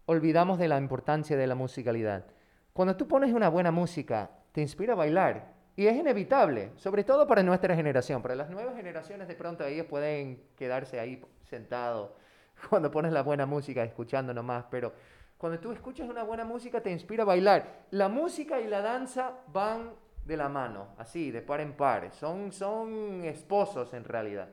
[0.06, 2.26] olvidamos de la importancia de la musicalidad.
[2.72, 5.54] Cuando tú pones una buena música, te inspira a bailar.
[5.76, 8.22] Y es inevitable, sobre todo para nuestra generación.
[8.22, 12.12] Para las nuevas generaciones, de pronto ellos pueden quedarse ahí sentados
[12.70, 14.66] cuando pones la buena música, escuchando nomás.
[14.70, 14.92] Pero
[15.38, 17.86] cuando tú escuchas una buena música, te inspira a bailar.
[17.90, 19.92] La música y la danza van
[20.24, 22.12] de la mano, así, de par en par.
[22.12, 24.48] Son, son esposos en realidad.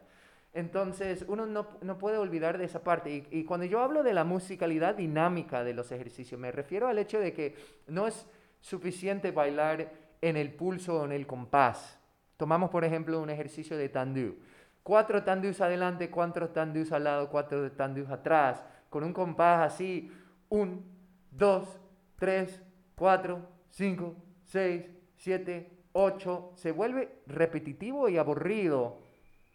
[0.53, 3.09] Entonces, uno no, no puede olvidar de esa parte.
[3.09, 6.97] Y, y cuando yo hablo de la musicalidad dinámica de los ejercicios, me refiero al
[6.97, 7.55] hecho de que
[7.87, 8.27] no es
[8.59, 9.89] suficiente bailar
[10.21, 11.99] en el pulso o en el compás.
[12.37, 14.35] Tomamos, por ejemplo, un ejercicio de tandú.
[14.83, 20.11] Cuatro tandús adelante, cuatro tandús al lado, cuatro tandús atrás, con un compás así.
[20.51, 20.83] Un,
[21.31, 21.79] dos,
[22.19, 22.61] tres,
[22.95, 24.83] cuatro, cinco, seis,
[25.15, 26.51] siete, ocho.
[26.55, 28.99] Se vuelve repetitivo y aburrido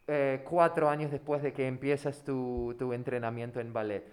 [0.06, 4.11] eh, cuatro años después de que empiezas tu, tu entrenamiento en ballet.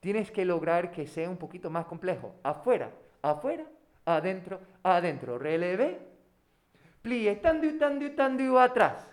[0.00, 2.34] Tienes que lograr que sea un poquito más complejo.
[2.42, 2.90] Afuera,
[3.22, 3.64] afuera,
[4.04, 5.38] adentro, adentro.
[5.38, 5.98] Relevé,
[7.00, 9.08] plie, tandu, tandu, tandu, atrás.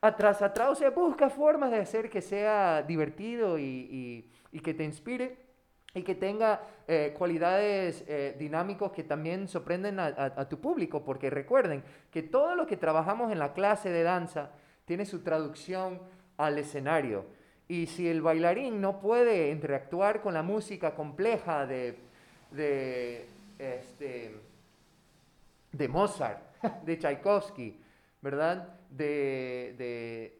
[0.00, 0.70] Atrás, atrás.
[0.70, 5.49] O sea, busca formas de hacer que sea divertido y, y que te inspire
[5.94, 11.04] y que tenga eh, cualidades eh, dinámicos que también sorprenden a, a, a, tu público,
[11.04, 14.50] porque recuerden que todo lo que trabajamos en la clase de danza
[14.84, 16.00] tiene su traducción
[16.36, 17.26] al escenario.
[17.68, 21.96] Y si el bailarín no puede interactuar con la música compleja de,
[22.50, 23.26] de,
[23.58, 24.34] este,
[25.70, 26.42] de Mozart,
[26.84, 27.80] de Tchaikovsky,
[28.20, 28.76] ¿verdad?
[28.90, 30.39] De, de,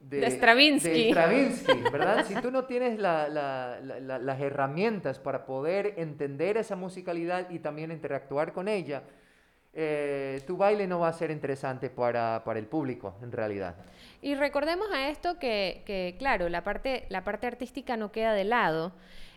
[0.00, 0.88] de, de Stravinsky.
[0.88, 2.26] De Stravinsky, ¿verdad?
[2.26, 7.58] si tú no tienes la, la, la, las herramientas para poder entender esa musicalidad y
[7.58, 9.02] también interactuar con ella,
[9.72, 13.76] eh, tu baile no va a ser interesante para, para, el público, en realidad.
[14.20, 18.44] Y recordemos a esto que, que claro, la parte, la parte artística no queda de
[18.44, 18.92] lado.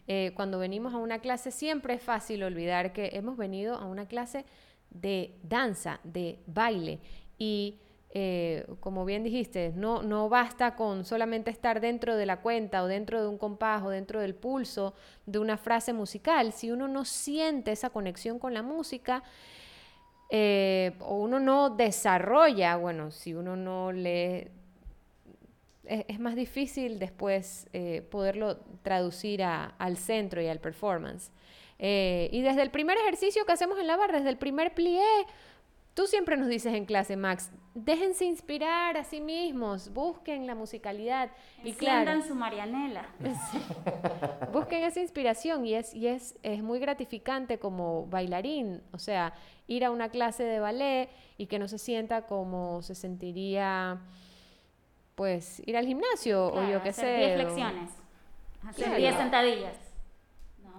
[0.08, 4.08] Eh, cuando venimos a una clase siempre es fácil olvidar que hemos venido a una
[4.08, 4.44] clase
[4.90, 7.00] de danza, de baile.
[7.38, 7.80] Y
[8.16, 12.88] eh, como bien dijiste, no, no basta con solamente estar dentro de la cuenta o
[12.88, 14.94] dentro de un compás o dentro del pulso
[15.26, 16.54] de una frase musical.
[16.54, 19.24] Si uno no siente esa conexión con la música,
[20.30, 24.52] eh, o uno no desarrolla, bueno, si uno no le...
[25.86, 31.32] Es, más difícil después eh, poderlo traducir al centro y al performance.
[31.80, 35.04] Y desde el primer ejercicio que hacemos en la barra, desde el primer plié,
[35.94, 41.32] tú siempre nos dices en clase, Max, déjense inspirar a sí mismos, busquen la musicalidad.
[41.64, 43.08] y claro, su Marianela.
[44.54, 49.34] Busquen esa inspiración y, es, y es, es muy gratificante como bailarín, o sea,
[49.68, 54.00] ir a una clase de ballet y que no se sienta como se sentiría,
[55.16, 57.18] pues, ir al gimnasio claro, o yo qué sé.
[57.18, 57.92] 10 flexiones,
[58.68, 59.76] hacer 10 sentadillas.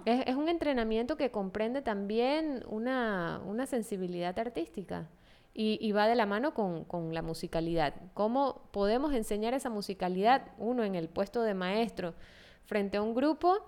[0.05, 5.09] Es, es, un entrenamiento que comprende también una, una sensibilidad artística
[5.57, 7.93] y, y, va de la mano con, con, la musicalidad.
[8.13, 10.51] ¿Cómo podemos enseñar esa musicalidad?
[10.57, 12.13] Uno en el puesto de maestro
[12.65, 13.65] frente a un grupo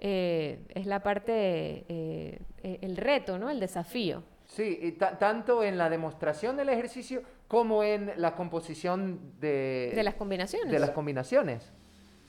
[0.00, 3.48] eh, es la parte, eh, el reto, ¿no?
[3.48, 4.22] el desafío.
[4.46, 10.14] Sí, y tanto en la demostración del ejercicio como en la composición de, de las
[10.14, 10.70] combinaciones.
[10.70, 11.72] De las combinaciones.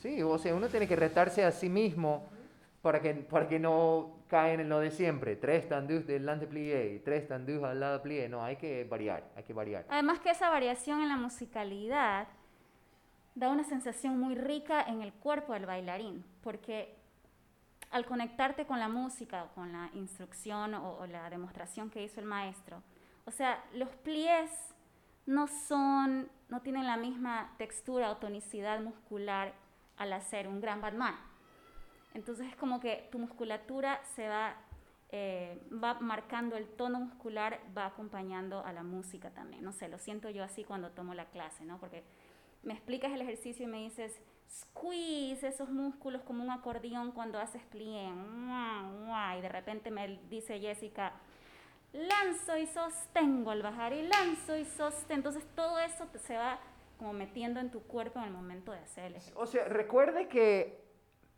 [0.02, 2.28] Sí, o sea, uno tiene que retarse a sí mismo
[2.82, 5.36] para que, para que no caen en lo de siempre.
[5.36, 8.30] Tres tandus delante plié, tres tandus al lado plié.
[8.30, 9.86] No, hay que variar, hay que variar.
[9.90, 12.28] Además que esa variación en la musicalidad
[13.36, 16.96] da una sensación muy rica en el cuerpo del bailarín, porque
[17.92, 22.26] al conectarte con la música, con la instrucción o, o la demostración que hizo el
[22.26, 22.82] maestro,
[23.26, 24.52] o sea, los pliés
[25.26, 29.54] no son, no tienen la misma textura o tonicidad muscular
[29.98, 31.16] al hacer un gran Batman.
[32.16, 34.56] Entonces es como que tu musculatura se va,
[35.10, 39.64] eh, va marcando el tono muscular, va acompañando a la música también.
[39.64, 41.78] No sé, lo siento yo así cuando tomo la clase, ¿no?
[41.78, 42.04] Porque
[42.64, 44.18] me explicas el ejercicio y me dices,
[44.50, 48.08] squeeze esos músculos como un acordeón cuando haces plié.
[49.38, 51.12] Y de repente me dice Jessica,
[51.92, 55.16] lanzo y sostengo al bajar y lanzo y sostengo.
[55.16, 56.60] Entonces todo eso se va
[56.98, 59.38] como metiendo en tu cuerpo en el momento de hacer el ejercicio.
[59.38, 60.85] O sea, recuerde que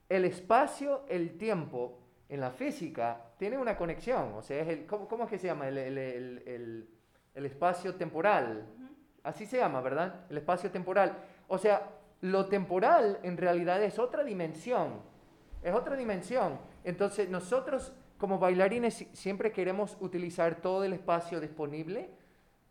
[0.10, 4.34] el espacio, el tiempo, en la física, tiene una conexión.
[4.34, 5.68] O sea, es el, ¿cómo, ¿cómo, es que se llama?
[5.68, 6.90] El, el, el,
[7.34, 8.66] el espacio temporal.
[8.78, 8.88] Uh -huh.
[9.24, 10.26] Así se llama, ¿verdad?
[10.30, 11.18] El espacio temporal.
[11.48, 11.90] O sea,
[12.22, 15.02] lo temporal en realidad es otra dimensión.
[15.62, 16.60] Es otra dimensión.
[16.84, 22.10] Entonces, nosotros como bailarines siempre queremos utilizar todo el espacio disponible,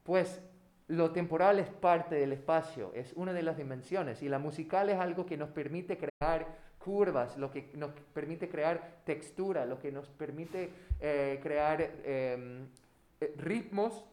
[0.02, 0.42] pues
[0.88, 4.22] lo temporal es parte del espacio, es una de las dimensiones.
[4.22, 9.02] Y la musical es algo que nos permite crear curvas, lo que nos permite crear
[9.04, 10.70] textura, lo que nos permite
[11.00, 12.64] eh, crear eh,
[13.36, 14.04] ritmos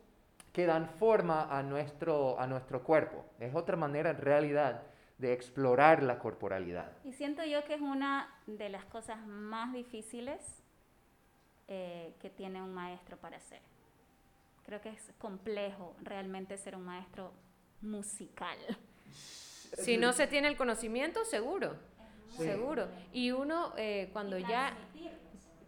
[0.52, 3.26] que dan forma a nuestro, a nuestro cuerpo.
[3.40, 4.82] Es otra manera en realidad
[5.20, 6.92] de explorar la corporalidad.
[7.04, 10.64] Y siento yo que es una de las cosas más difíciles
[11.68, 13.62] eh, que tiene un maestro para hacer.
[14.66, 17.34] Creo que es complejo realmente ser un maestro
[17.82, 18.58] musical.
[19.78, 21.76] Si no se tiene el conocimiento, seguro.
[22.38, 22.44] Sí.
[22.44, 22.88] Seguro.
[23.12, 24.76] Y uno eh, cuando y ya...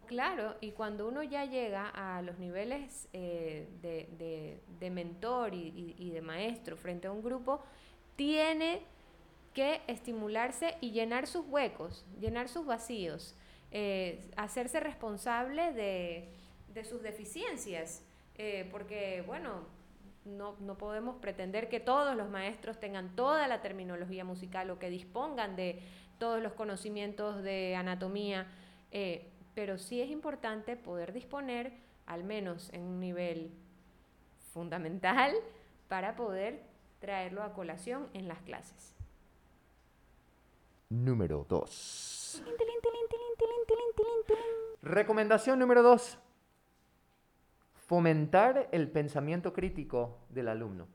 [0.06, 5.66] Claro, y cuando uno ya llega a los niveles eh, de, de, de, mentor y,
[5.74, 7.60] y, y, de maestro frente a un grupo,
[8.14, 8.82] tiene
[9.52, 13.34] que estimularse y llenar sus huecos, llenar sus vacíos,
[13.70, 16.28] eh, hacerse responsable de,
[16.74, 18.02] de sus deficiencias,
[18.36, 19.62] eh, porque, bueno,
[20.26, 24.90] no, no, podemos pretender que todos los maestros tengan toda la terminología musical o que
[24.90, 25.80] dispongan de
[26.18, 28.46] todos los conocimientos de anatomía,
[28.90, 31.72] eh, pero sí es importante poder disponer,
[32.06, 33.50] al menos en un nivel
[34.52, 35.34] fundamental,
[35.88, 36.62] para poder
[37.00, 38.94] traerlo a colación en las clases.
[40.88, 42.42] Número 2.
[44.82, 46.18] Recomendación número 2.
[47.86, 50.86] Fomentar el pensamiento crítico del alumno.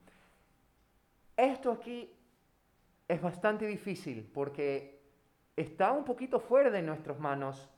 [1.36, 2.10] Esto aquí
[3.08, 5.01] es bastante difícil porque
[5.56, 7.70] está un poquito fuera de nuestras manos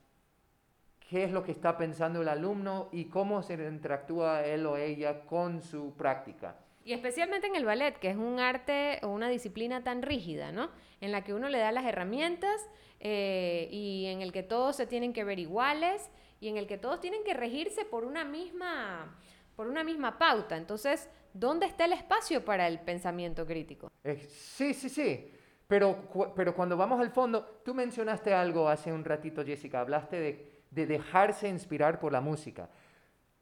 [1.09, 5.25] qué es lo que está pensando el alumno y cómo se interactúa él o ella
[5.25, 6.55] con su práctica.
[6.85, 10.69] Y especialmente en el ballet, que es un arte o una disciplina tan rígida, ¿no?
[10.99, 12.67] En la que uno le da las herramientas
[12.99, 16.09] eh, y en el que todos se tienen que ver iguales
[16.41, 19.17] y en el que todos tienen que regirse por una misma,
[19.55, 20.57] por una misma pauta.
[20.57, 23.89] Entonces, ¿dónde está el espacio para el pensamiento crítico?
[24.03, 25.31] Eh, sí, sí, sí.
[25.67, 30.61] Pero, pero cuando vamos al fondo, tú mencionaste algo hace un ratito, Jessica, hablaste de,
[30.71, 32.69] de dejarse inspirar por la música.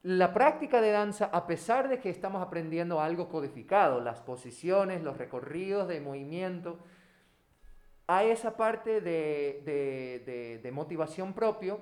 [0.03, 5.17] La práctica de danza, a pesar de que estamos aprendiendo algo codificado, las posiciones, los
[5.17, 6.79] recorridos de movimiento,
[8.07, 11.79] hay esa parte de, motivación propio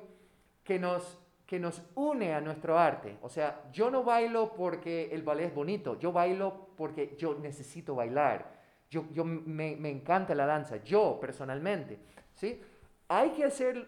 [0.64, 3.18] que nos, que nos une a nuestro arte.
[3.22, 7.96] O sea, yo no bailo porque el ballet es bonito, yo bailo porque yo necesito
[7.96, 8.59] bailar.
[8.90, 12.00] Yo, me, me encanta la danza, yo personalmente.
[12.34, 12.60] ¿sí?
[13.08, 13.88] Hay que hacer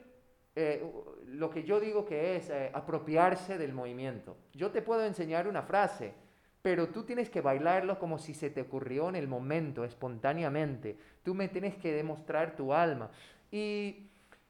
[0.55, 0.83] eh,
[1.27, 4.35] lo que yo digo que es eh, apropiarse del movimiento.
[4.53, 6.13] Yo te puedo enseñar una frase,
[6.61, 10.97] pero tú tienes que bailarlo como si se te ocurrió en el momento, espontáneamente.
[11.23, 13.09] Tú me tienes que demostrar tu alma.
[13.49, 14.07] ¿Y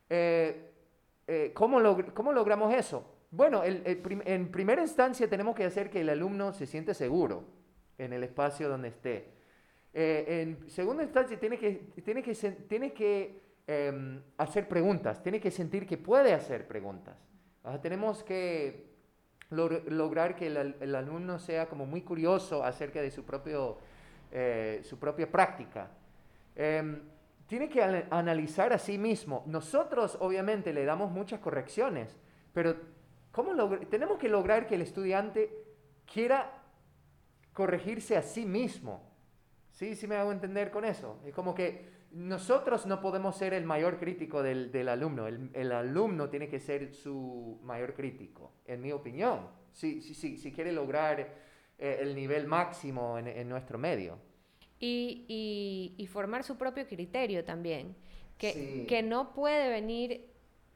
[0.09, 0.71] eh,
[1.53, 3.05] ¿cómo, logramos eso?
[3.29, 7.45] Bueno, en primera instancia tenemos que hacer que el alumno se siente seguro
[7.97, 9.40] en el espacio donde esté.
[9.93, 12.33] En segunda instancia tiene que, tiene que,
[12.67, 17.15] tiene que Em, hacer preguntas, tiene que sentir que puede hacer preguntas.
[17.81, 18.91] tenemos que
[19.49, 23.77] lograr que el, alumno sea como muy curioso acerca de su, propio,
[24.31, 25.89] eh, su propia práctica.
[26.55, 27.01] Em,
[27.47, 29.43] tiene que analizar a sí mismo.
[29.45, 32.17] Nosotros obviamente le damos muchas correcciones,
[32.53, 32.75] pero
[33.31, 33.53] ¿cómo
[33.89, 35.49] tenemos que lograr que el estudiante
[36.11, 36.61] quiera
[37.53, 39.10] corregirse a sí mismo.
[39.71, 39.95] ¿Sí?
[39.95, 41.19] ¿Sí me hago entender con eso?
[41.25, 46.49] Es como que nosotros no podemos ser el mayor crítico del, alumno, el, alumno tiene
[46.49, 51.19] que ser su mayor crítico, en mi opinión, si, si quiere lograr
[51.81, 54.19] eh, el nivel máximo en, nuestro medio.
[54.79, 57.95] Y, formar su propio criterio también,
[58.37, 60.27] que, que no puede venir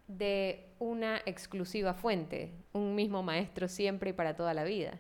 [0.08, 5.00] de una exclusiva fuente, un mismo maestro siempre y para toda la vida.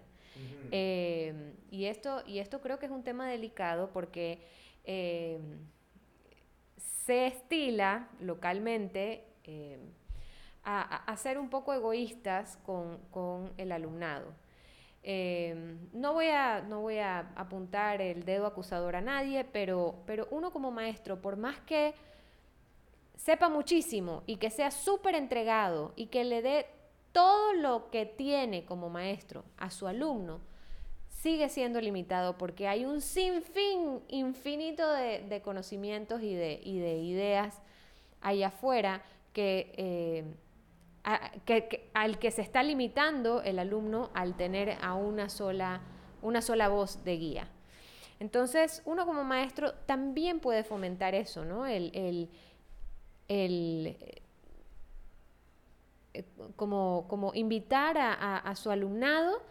[0.72, 4.40] Eh, y, esto, y esto creo que es un tema delicado porque...
[4.84, 5.40] Eh,
[7.06, 9.78] se estila localmente eh,
[10.64, 14.34] a, ser un poco egoístas con, el alumnado.
[15.94, 20.52] No, voy a, no voy a apuntar el dedo acusador a nadie, pero, pero uno
[20.52, 21.94] como maestro, por más que
[23.16, 26.66] sepa muchísimo y que sea súper entregado y que le dé
[27.16, 30.42] todo lo que tiene como maestro a su alumno,
[31.08, 37.62] sigue siendo limitado porque hay un sinfín infinito de, conocimientos y de, ideas
[38.20, 39.02] allá afuera
[39.34, 40.26] eh,
[41.46, 45.80] que, al que se está limitando el alumno al tener a una sola,
[46.22, 47.48] una sola voz de guía.
[48.20, 51.66] Entonces, uno como maestro también puede fomentar eso, ¿no?
[51.66, 52.30] El,
[53.30, 54.22] eh,
[56.56, 59.42] como, como invitar a su alumnado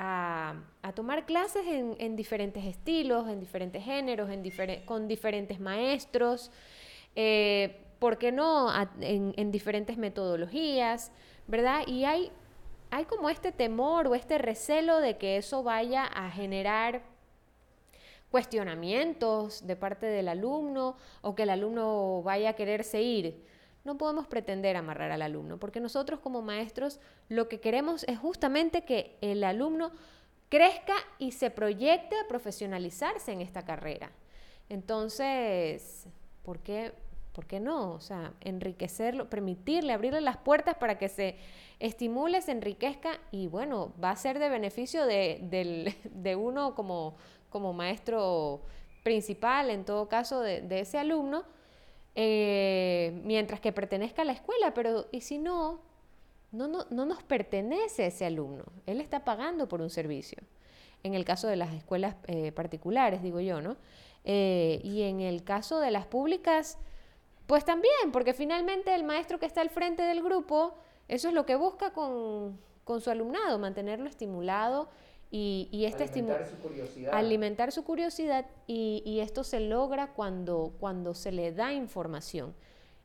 [0.00, 4.44] a, tomar clases en, diferentes estilos, en diferentes géneros, en
[4.84, 6.52] con diferentes maestros,
[7.16, 8.72] eh, ¿por qué no?
[9.00, 11.10] en, diferentes metodologías,
[11.48, 11.82] ¿verdad?
[11.86, 12.30] Y hay,
[12.90, 17.02] hay como este temor o este recelo de que eso vaya a generar
[18.30, 23.42] cuestionamientos de parte del alumno o que el alumno vaya a quererse ir.
[23.88, 28.82] No podemos pretender amarrar al alumno, porque nosotros como maestros lo que queremos es justamente
[28.82, 29.92] que el alumno
[30.50, 34.10] crezca y se proyecte a profesionalizarse en esta carrera.
[34.68, 36.06] Entonces,
[36.42, 36.92] ¿por qué,
[37.32, 37.92] ¿por qué no?
[37.92, 41.36] O sea, enriquecerlo, permitirle, abrirle las puertas para que se
[41.78, 47.16] estimule, se enriquezca y bueno, va a ser de beneficio de, uno como,
[47.48, 48.60] como maestro
[49.02, 51.46] principal, en todo caso, de, de ese alumno,
[52.20, 55.78] eh, mientras que pertenezca a la escuela, pero ¿y si no?
[56.50, 60.38] No, no, no nos pertenece ese alumno, él está pagando por un servicio.
[61.04, 63.76] En el caso de las escuelas eh, particulares, digo yo, ¿no?
[64.24, 66.78] Eh, y en el caso de las públicas,
[67.46, 70.74] pues también, porque finalmente el maestro que está al frente del grupo,
[71.06, 74.88] eso es lo que busca con, con su alumnado, mantenerlo estimulado
[75.30, 77.14] Y, y este Alimentar su curiosidad.
[77.14, 82.54] alimentar su curiosidad y, y esto se logra cuando, cuando se le da información.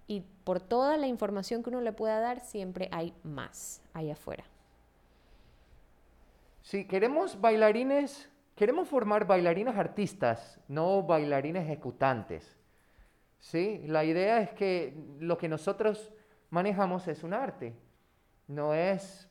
[0.07, 4.45] Y por toda la información que uno le pueda dar, siempre hay más allá afuera.
[6.61, 12.55] Sí, queremos bailarines, queremos formar bailarines artistas, no bailarines ejecutantes.
[13.39, 16.11] Sí, la idea es que lo que nosotros
[16.49, 17.73] manejamos es un arte,
[18.47, 19.27] no es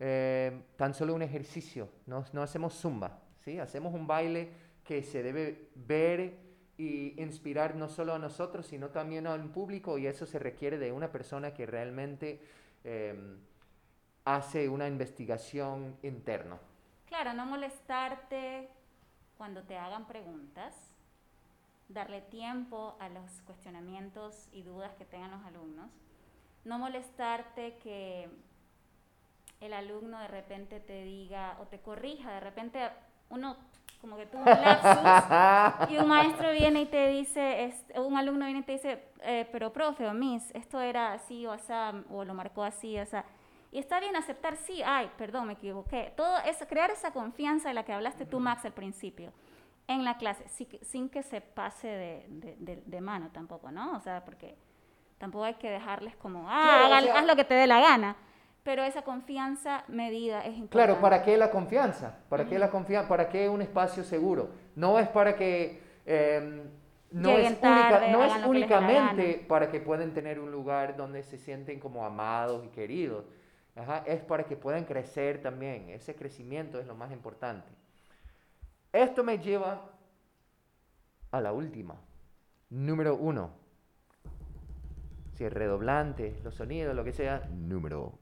[0.00, 3.58] eh, tan solo un ejercicio, no, no hacemos zumba, ¿sí?
[3.58, 4.50] hacemos un baile
[4.82, 6.38] que se debe ver
[6.78, 10.90] y inspirar no solo a nosotros, sino también al público y eso se requiere de
[10.92, 12.40] una persona que realmente
[12.82, 13.36] eh,
[14.24, 16.58] hace una investigación interna.
[17.06, 18.70] Claro, no molestarte
[19.36, 20.94] cuando te hagan preguntas,
[21.88, 25.90] darle tiempo a los cuestionamientos y dudas que tengan los alumnos,
[26.64, 28.30] no molestarte que
[29.60, 32.88] el alumno de repente te diga o te corrija, de repente
[33.28, 33.56] uno
[34.00, 38.46] como que tuvo un lapsus y un maestro viene y te dice, es, un alumno
[38.46, 41.72] viene y te dice, eh, pero profe o miss, esto era así o así,
[42.10, 43.24] o lo marcó así, o sea,
[43.72, 46.12] y está bien aceptar, sí, ay, perdón, me equivoqué.
[46.16, 49.32] Todo eso, crear esa confianza de la que hablaste tú, Max, al principio,
[49.86, 50.44] en la clase,
[50.82, 52.26] sin que se pase de,
[52.58, 53.96] de, de, mano tampoco, ¿no?
[53.96, 54.56] O sea, porque
[55.18, 57.80] tampoco hay que dejarles como, ah, Claro, o sea- haz lo que te dé la
[57.80, 58.16] gana.
[58.62, 60.70] Pero esa confianza medida es importante.
[60.72, 62.18] Claro, ¿para qué la confianza?
[62.28, 63.08] ¿Para qué la confianza?
[63.08, 64.50] ¿Para qué un espacio seguro?
[64.76, 66.62] No es para que eh,
[67.10, 71.38] no Lleguen es, única- no es únicamente para que puedan tener un lugar donde se
[71.38, 73.24] sienten como amados y queridos.
[73.76, 75.88] Ajá, es para que puedan crecer también.
[75.90, 77.68] Ese crecimiento es lo más importante.
[78.92, 79.80] Esto me lleva
[81.30, 81.94] a la última.
[82.68, 83.52] Número uno.
[85.34, 87.48] Si es redoblante, los sonidos, lo que sea.
[87.50, 88.19] Número uno.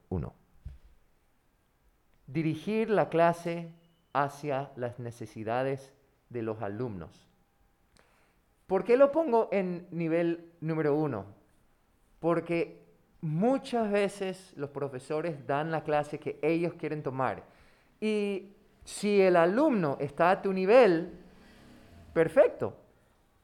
[2.29, 3.73] Dirigir la clase
[4.13, 5.93] hacia las necesidades
[6.29, 7.27] de los alumnos.
[8.69, 11.25] ¿Por qué lo pongo en nivel número uno?
[12.21, 12.85] Porque
[13.23, 17.45] muchas veces los profesores dan la clase que ellos quieren tomar.
[18.01, 18.53] Y
[18.85, 21.19] si el alumno está a tu nivel,
[22.13, 22.77] perfecto.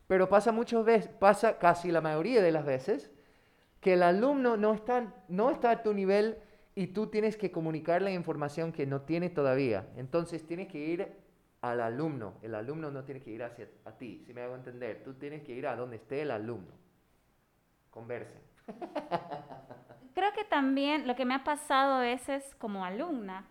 [0.07, 3.11] Pero pasa muchas veces, pasa casi la mayoría de las veces,
[3.81, 6.37] que el alumno no está, no está a tu nivel
[6.75, 9.87] y tú tienes que comunicar la información que no tiene todavía.
[9.97, 11.13] Entonces tienes que ir
[11.61, 12.35] al alumno.
[12.43, 15.03] El alumno no tiene que ir hacia a ti, si me hago entender.
[15.05, 16.73] Tú tienes que ir a donde esté el alumno.
[17.91, 18.43] Conversen.
[20.15, 23.47] Creo que también lo que me ha pasado a veces como alumna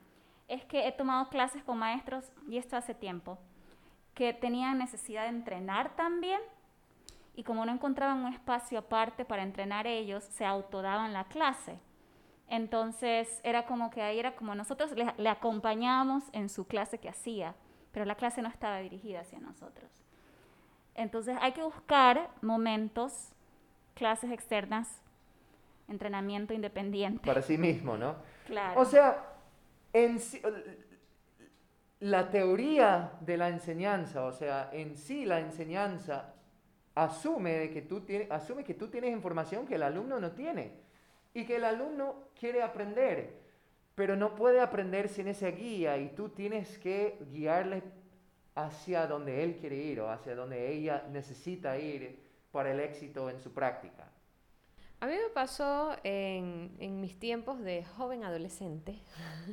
[0.47, 3.39] es que he tomado clases con maestros, y esto hace tiempo,
[4.13, 6.39] que tenían necesidad de entrenar también
[7.35, 11.79] y como no encontraban un espacio aparte para entrenar ellos, se autodaban la clase.
[12.53, 17.09] Entonces era como que ahí era como nosotros le, le acompañábamos en su clase que
[17.09, 17.55] hacía,
[17.91, 19.89] pero la clase no estaba dirigida hacia nosotros.
[20.93, 23.29] Entonces hay que buscar momentos,
[23.95, 25.01] clases externas,
[25.87, 27.25] entrenamiento independiente.
[27.25, 28.17] Para sí mismo, ¿no?
[28.45, 28.79] Claro.
[28.79, 29.33] O sea,
[29.91, 30.39] en sí-
[32.01, 36.35] la teoría de la enseñanza, o sea, en sí la enseñanza
[36.93, 40.82] asume, que tú tienes, asume que tú tienes información que el alumno no tiene
[41.33, 43.41] y que el alumno quiere aprender,
[43.95, 47.81] pero no puede aprender sin esa guía y tú tienes que guiarle
[48.55, 52.19] hacia donde él quiere ir o hacia donde ella necesita ir
[52.51, 54.07] para el éxito en su práctica.
[54.99, 58.99] A mí me pasó en, en mis tiempos de joven adolescente,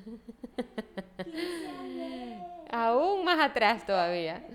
[2.71, 4.47] aún más atrás todavía,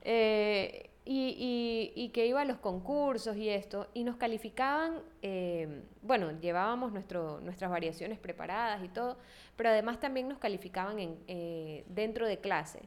[0.00, 6.38] eh, y, y- que iba a los concursos y esto, y nos calificaban, eh, bueno,
[6.40, 9.18] llevábamos nuestro, nuestras variaciones preparadas y todo,
[9.56, 12.82] pero además también nos calificaban en, eh, dentro de clase.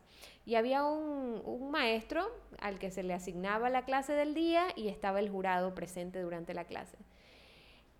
[0.45, 2.25] Y había un, un maestro
[2.59, 6.53] al que se le asignaba la clase del día y estaba el jurado presente durante
[6.53, 6.97] la clase.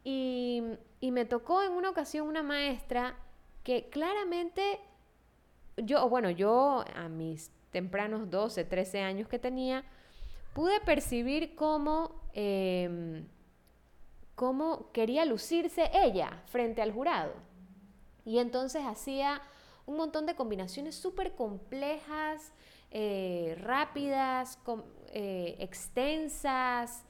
[0.04, 0.62] Y,
[1.00, 3.16] y me tocó en una ocasión una maestra
[3.64, 4.80] que claramente,
[5.78, 9.84] yo, bueno, yo a mis tempranos 12, 13 años que tenía,
[10.54, 13.26] pude percibir cómo, em,
[14.36, 17.34] cómo quería lucirse ella frente al jurado.
[18.26, 19.42] Y entonces hacía
[19.86, 22.54] un montón de combinaciones súper complejas,
[22.92, 24.60] eh, rápidas,
[25.12, 27.04] eh, extensas,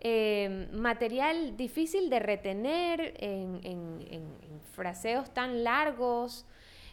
[0.00, 4.38] eh, material difícil de retener en, en- en-
[4.72, 6.46] fraseos tan largos,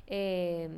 [0.07, 0.69] eh,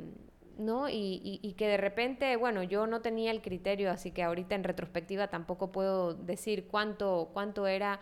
[0.58, 0.88] ¿no?
[0.88, 4.64] Y, y- que de repente, bueno, yo no tenía el criterio, así que ahorita en
[4.64, 8.00] retrospectiva tampoco puedo decir cuánto, cuánto era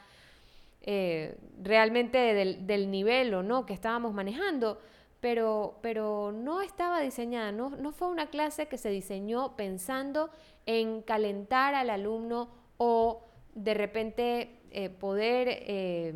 [0.82, 4.80] eh, realmente del, del nivel o no que estábamos manejando,
[5.20, 10.30] pero, pero no estaba diseñada, no, no fue una clase que se diseñó pensando
[10.66, 16.14] en calentar al alumno o de repente eh, poder eh,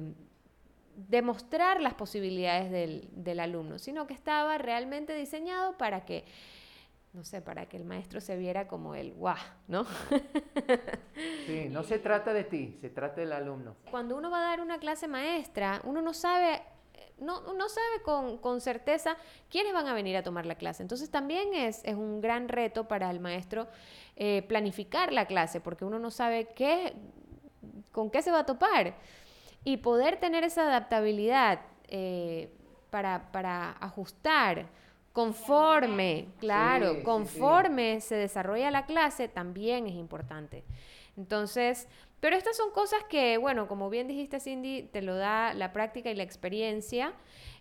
[1.09, 6.25] demostrar las posibilidades del, del, alumno, sino que estaba realmente diseñado para que,
[7.13, 9.37] no sé, para que el maestro se viera como el guau,
[9.69, 9.87] ¿no?
[11.47, 13.75] Sí, no se trata de ti, se trata del alumno.
[13.91, 16.63] Cuando uno va a dar una clase maestra, uno no sabe
[17.19, 19.17] no, no sabe con, con, certeza
[19.51, 20.83] quiénes van a venir a tomar la clase.
[20.83, 23.69] Entonces también es, es un gran reto para el maestro
[24.17, 26.95] eh, planificar la clase, porque uno no sabe qué,
[27.93, 28.95] con qué se va a topar.
[29.65, 32.51] Y poder tener esa adaptabilidad eh,
[32.91, 34.67] para, para, ajustar
[35.13, 40.65] conforme, claro, conforme se desarrolla la clase, también es importante.
[41.17, 41.89] Entonces,
[42.21, 46.11] pero estas son cosas que, bueno, como bien dijiste Cindy, te lo da la práctica
[46.11, 47.15] y la experiencia,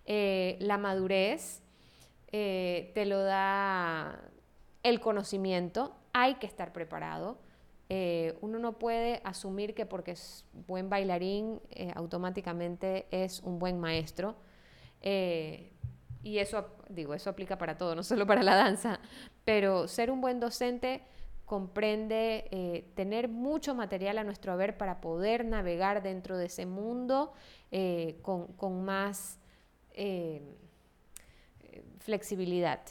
[0.06, 1.64] eh, la madurez,
[2.32, 4.22] eh, te lo da
[4.84, 7.38] el conocimiento, hay que estar preparado.
[7.90, 11.60] Eh, uno no puede asumir que porque es buen bailarín
[11.96, 14.36] automáticamente es un buen maestro.
[15.02, 19.00] y eso, digo, eso aplica para todo, no solo para la danza,
[19.44, 21.04] pero ser un buen docente
[21.50, 27.34] comprende eh, tener mucho material a nuestro haber para poder navegar dentro de ese mundo
[27.72, 29.40] eh, con, más
[29.94, 30.44] eh,
[31.98, 32.82] flexibilidad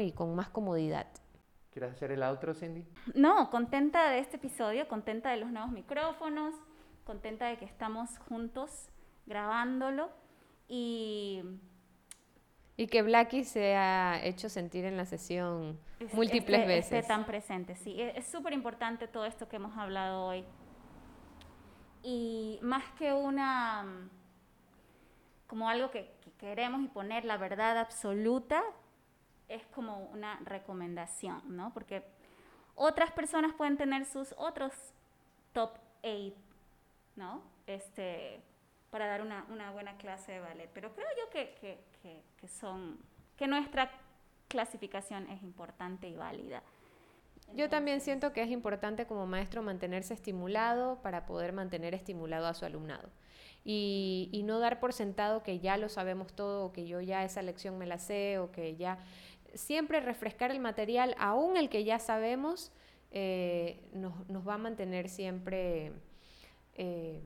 [0.00, 1.06] y con más comodidad.
[1.76, 2.86] ¿Quieres hacer el outro, Cindy?
[3.14, 6.54] No, contenta de este episodio, contenta de los nuevos micrófonos,
[7.04, 8.88] contenta de que estamos juntos
[9.26, 10.08] grabándolo
[10.68, 11.42] y
[12.78, 15.78] y que Blackie se ha hecho sentir en la sesión
[16.14, 16.92] múltiples veces.
[16.92, 18.00] Esté tan presente, sí.
[18.00, 20.46] E-, es súper importante todo esto que hemos hablado hoy.
[22.02, 24.08] Y más que una,
[25.46, 28.62] como algo que, queremos y poner la verdad absoluta,
[29.48, 31.72] es como una recomendación, ¿no?
[31.72, 32.04] Porque
[32.74, 34.72] otras personas pueden tener sus otros
[35.52, 35.70] top
[36.02, 36.34] 8,
[37.16, 37.42] ¿no?
[37.66, 38.40] Este,
[38.90, 40.70] para dar una, una buena clase de ballet.
[40.72, 42.98] Pero creo yo que, que, que, son,
[43.36, 43.90] que nuestra
[44.48, 46.62] clasificación es importante y válida.
[47.54, 52.54] Yo también siento que es importante como maestro mantenerse estimulado para poder mantener estimulado a
[52.54, 53.08] su alumnado.
[53.64, 57.24] Y, y, no dar por sentado que ya lo sabemos todo, o que yo ya
[57.24, 58.98] esa lección me la sé, o que ya...
[59.54, 62.72] Siempre refrescar el material, aún el que ya sabemos,
[63.10, 65.92] eh, nos, nos, va a mantener siempre...
[66.74, 67.22] Eh,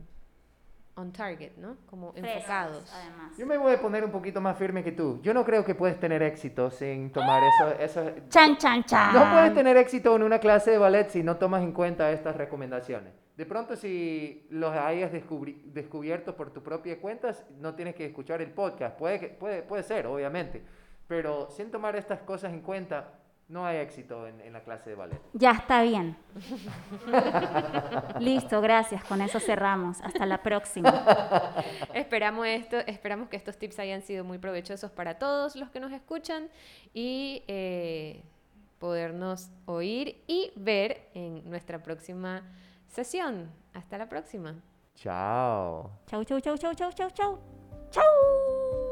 [1.00, 1.76] on target, ¿no?
[1.88, 2.92] Como enfocados.
[3.38, 5.20] Yo me voy a poner un poquito más firme que tú.
[5.22, 8.10] Yo no creo que puedes tener éxito sin tomar eso, eso.
[8.28, 9.14] Chan, chan, chan.
[9.14, 12.36] No puedes tener éxito en una clase de ballet si no tomas en cuenta estas
[12.36, 13.12] recomendaciones.
[13.36, 18.50] De pronto, si los hayas descubierto por tu propia cuenta, no tienes que escuchar el
[18.50, 18.98] podcast.
[18.98, 20.62] Puede, puede, puede ser, obviamente.
[21.10, 23.08] Pero sin tomar estas cosas en cuenta,
[23.48, 25.20] no hay éxito en, la clase de ballet.
[25.32, 26.16] Ya está bien.
[28.20, 29.02] Listo, gracias.
[29.02, 30.00] Con eso cerramos.
[30.02, 31.52] Hasta la próxima.
[31.94, 35.90] esperamos, esto, esperamos que estos tips hayan sido muy provechosos para todos los que nos
[35.90, 36.48] escuchan
[36.94, 38.22] y eh,
[38.78, 42.44] podernos oír y ver en nuestra próxima
[42.86, 43.50] sesión.
[43.74, 44.62] Hasta la próxima.
[44.94, 45.90] Chao.
[46.06, 47.38] Chau, chau, chau, chau, chau, chau, chau.
[47.90, 48.89] Chau.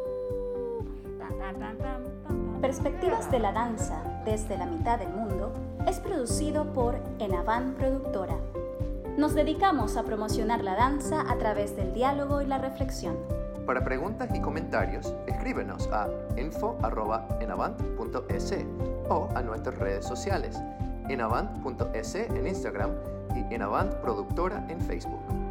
[2.60, 5.52] Perspectivas de la danza desde la mitad del mundo
[5.86, 8.36] es producido por Enavan Productora.
[9.16, 13.16] Nos dedicamos a promocionar la danza a través del diálogo y la reflexión.
[13.66, 18.54] Para preguntas y comentarios, escríbenos a info.enavant.es
[19.08, 20.60] o a nuestras redes sociales,
[21.08, 22.90] enavant.es en Instagram
[23.34, 25.47] y Enavant Productora en Facebook.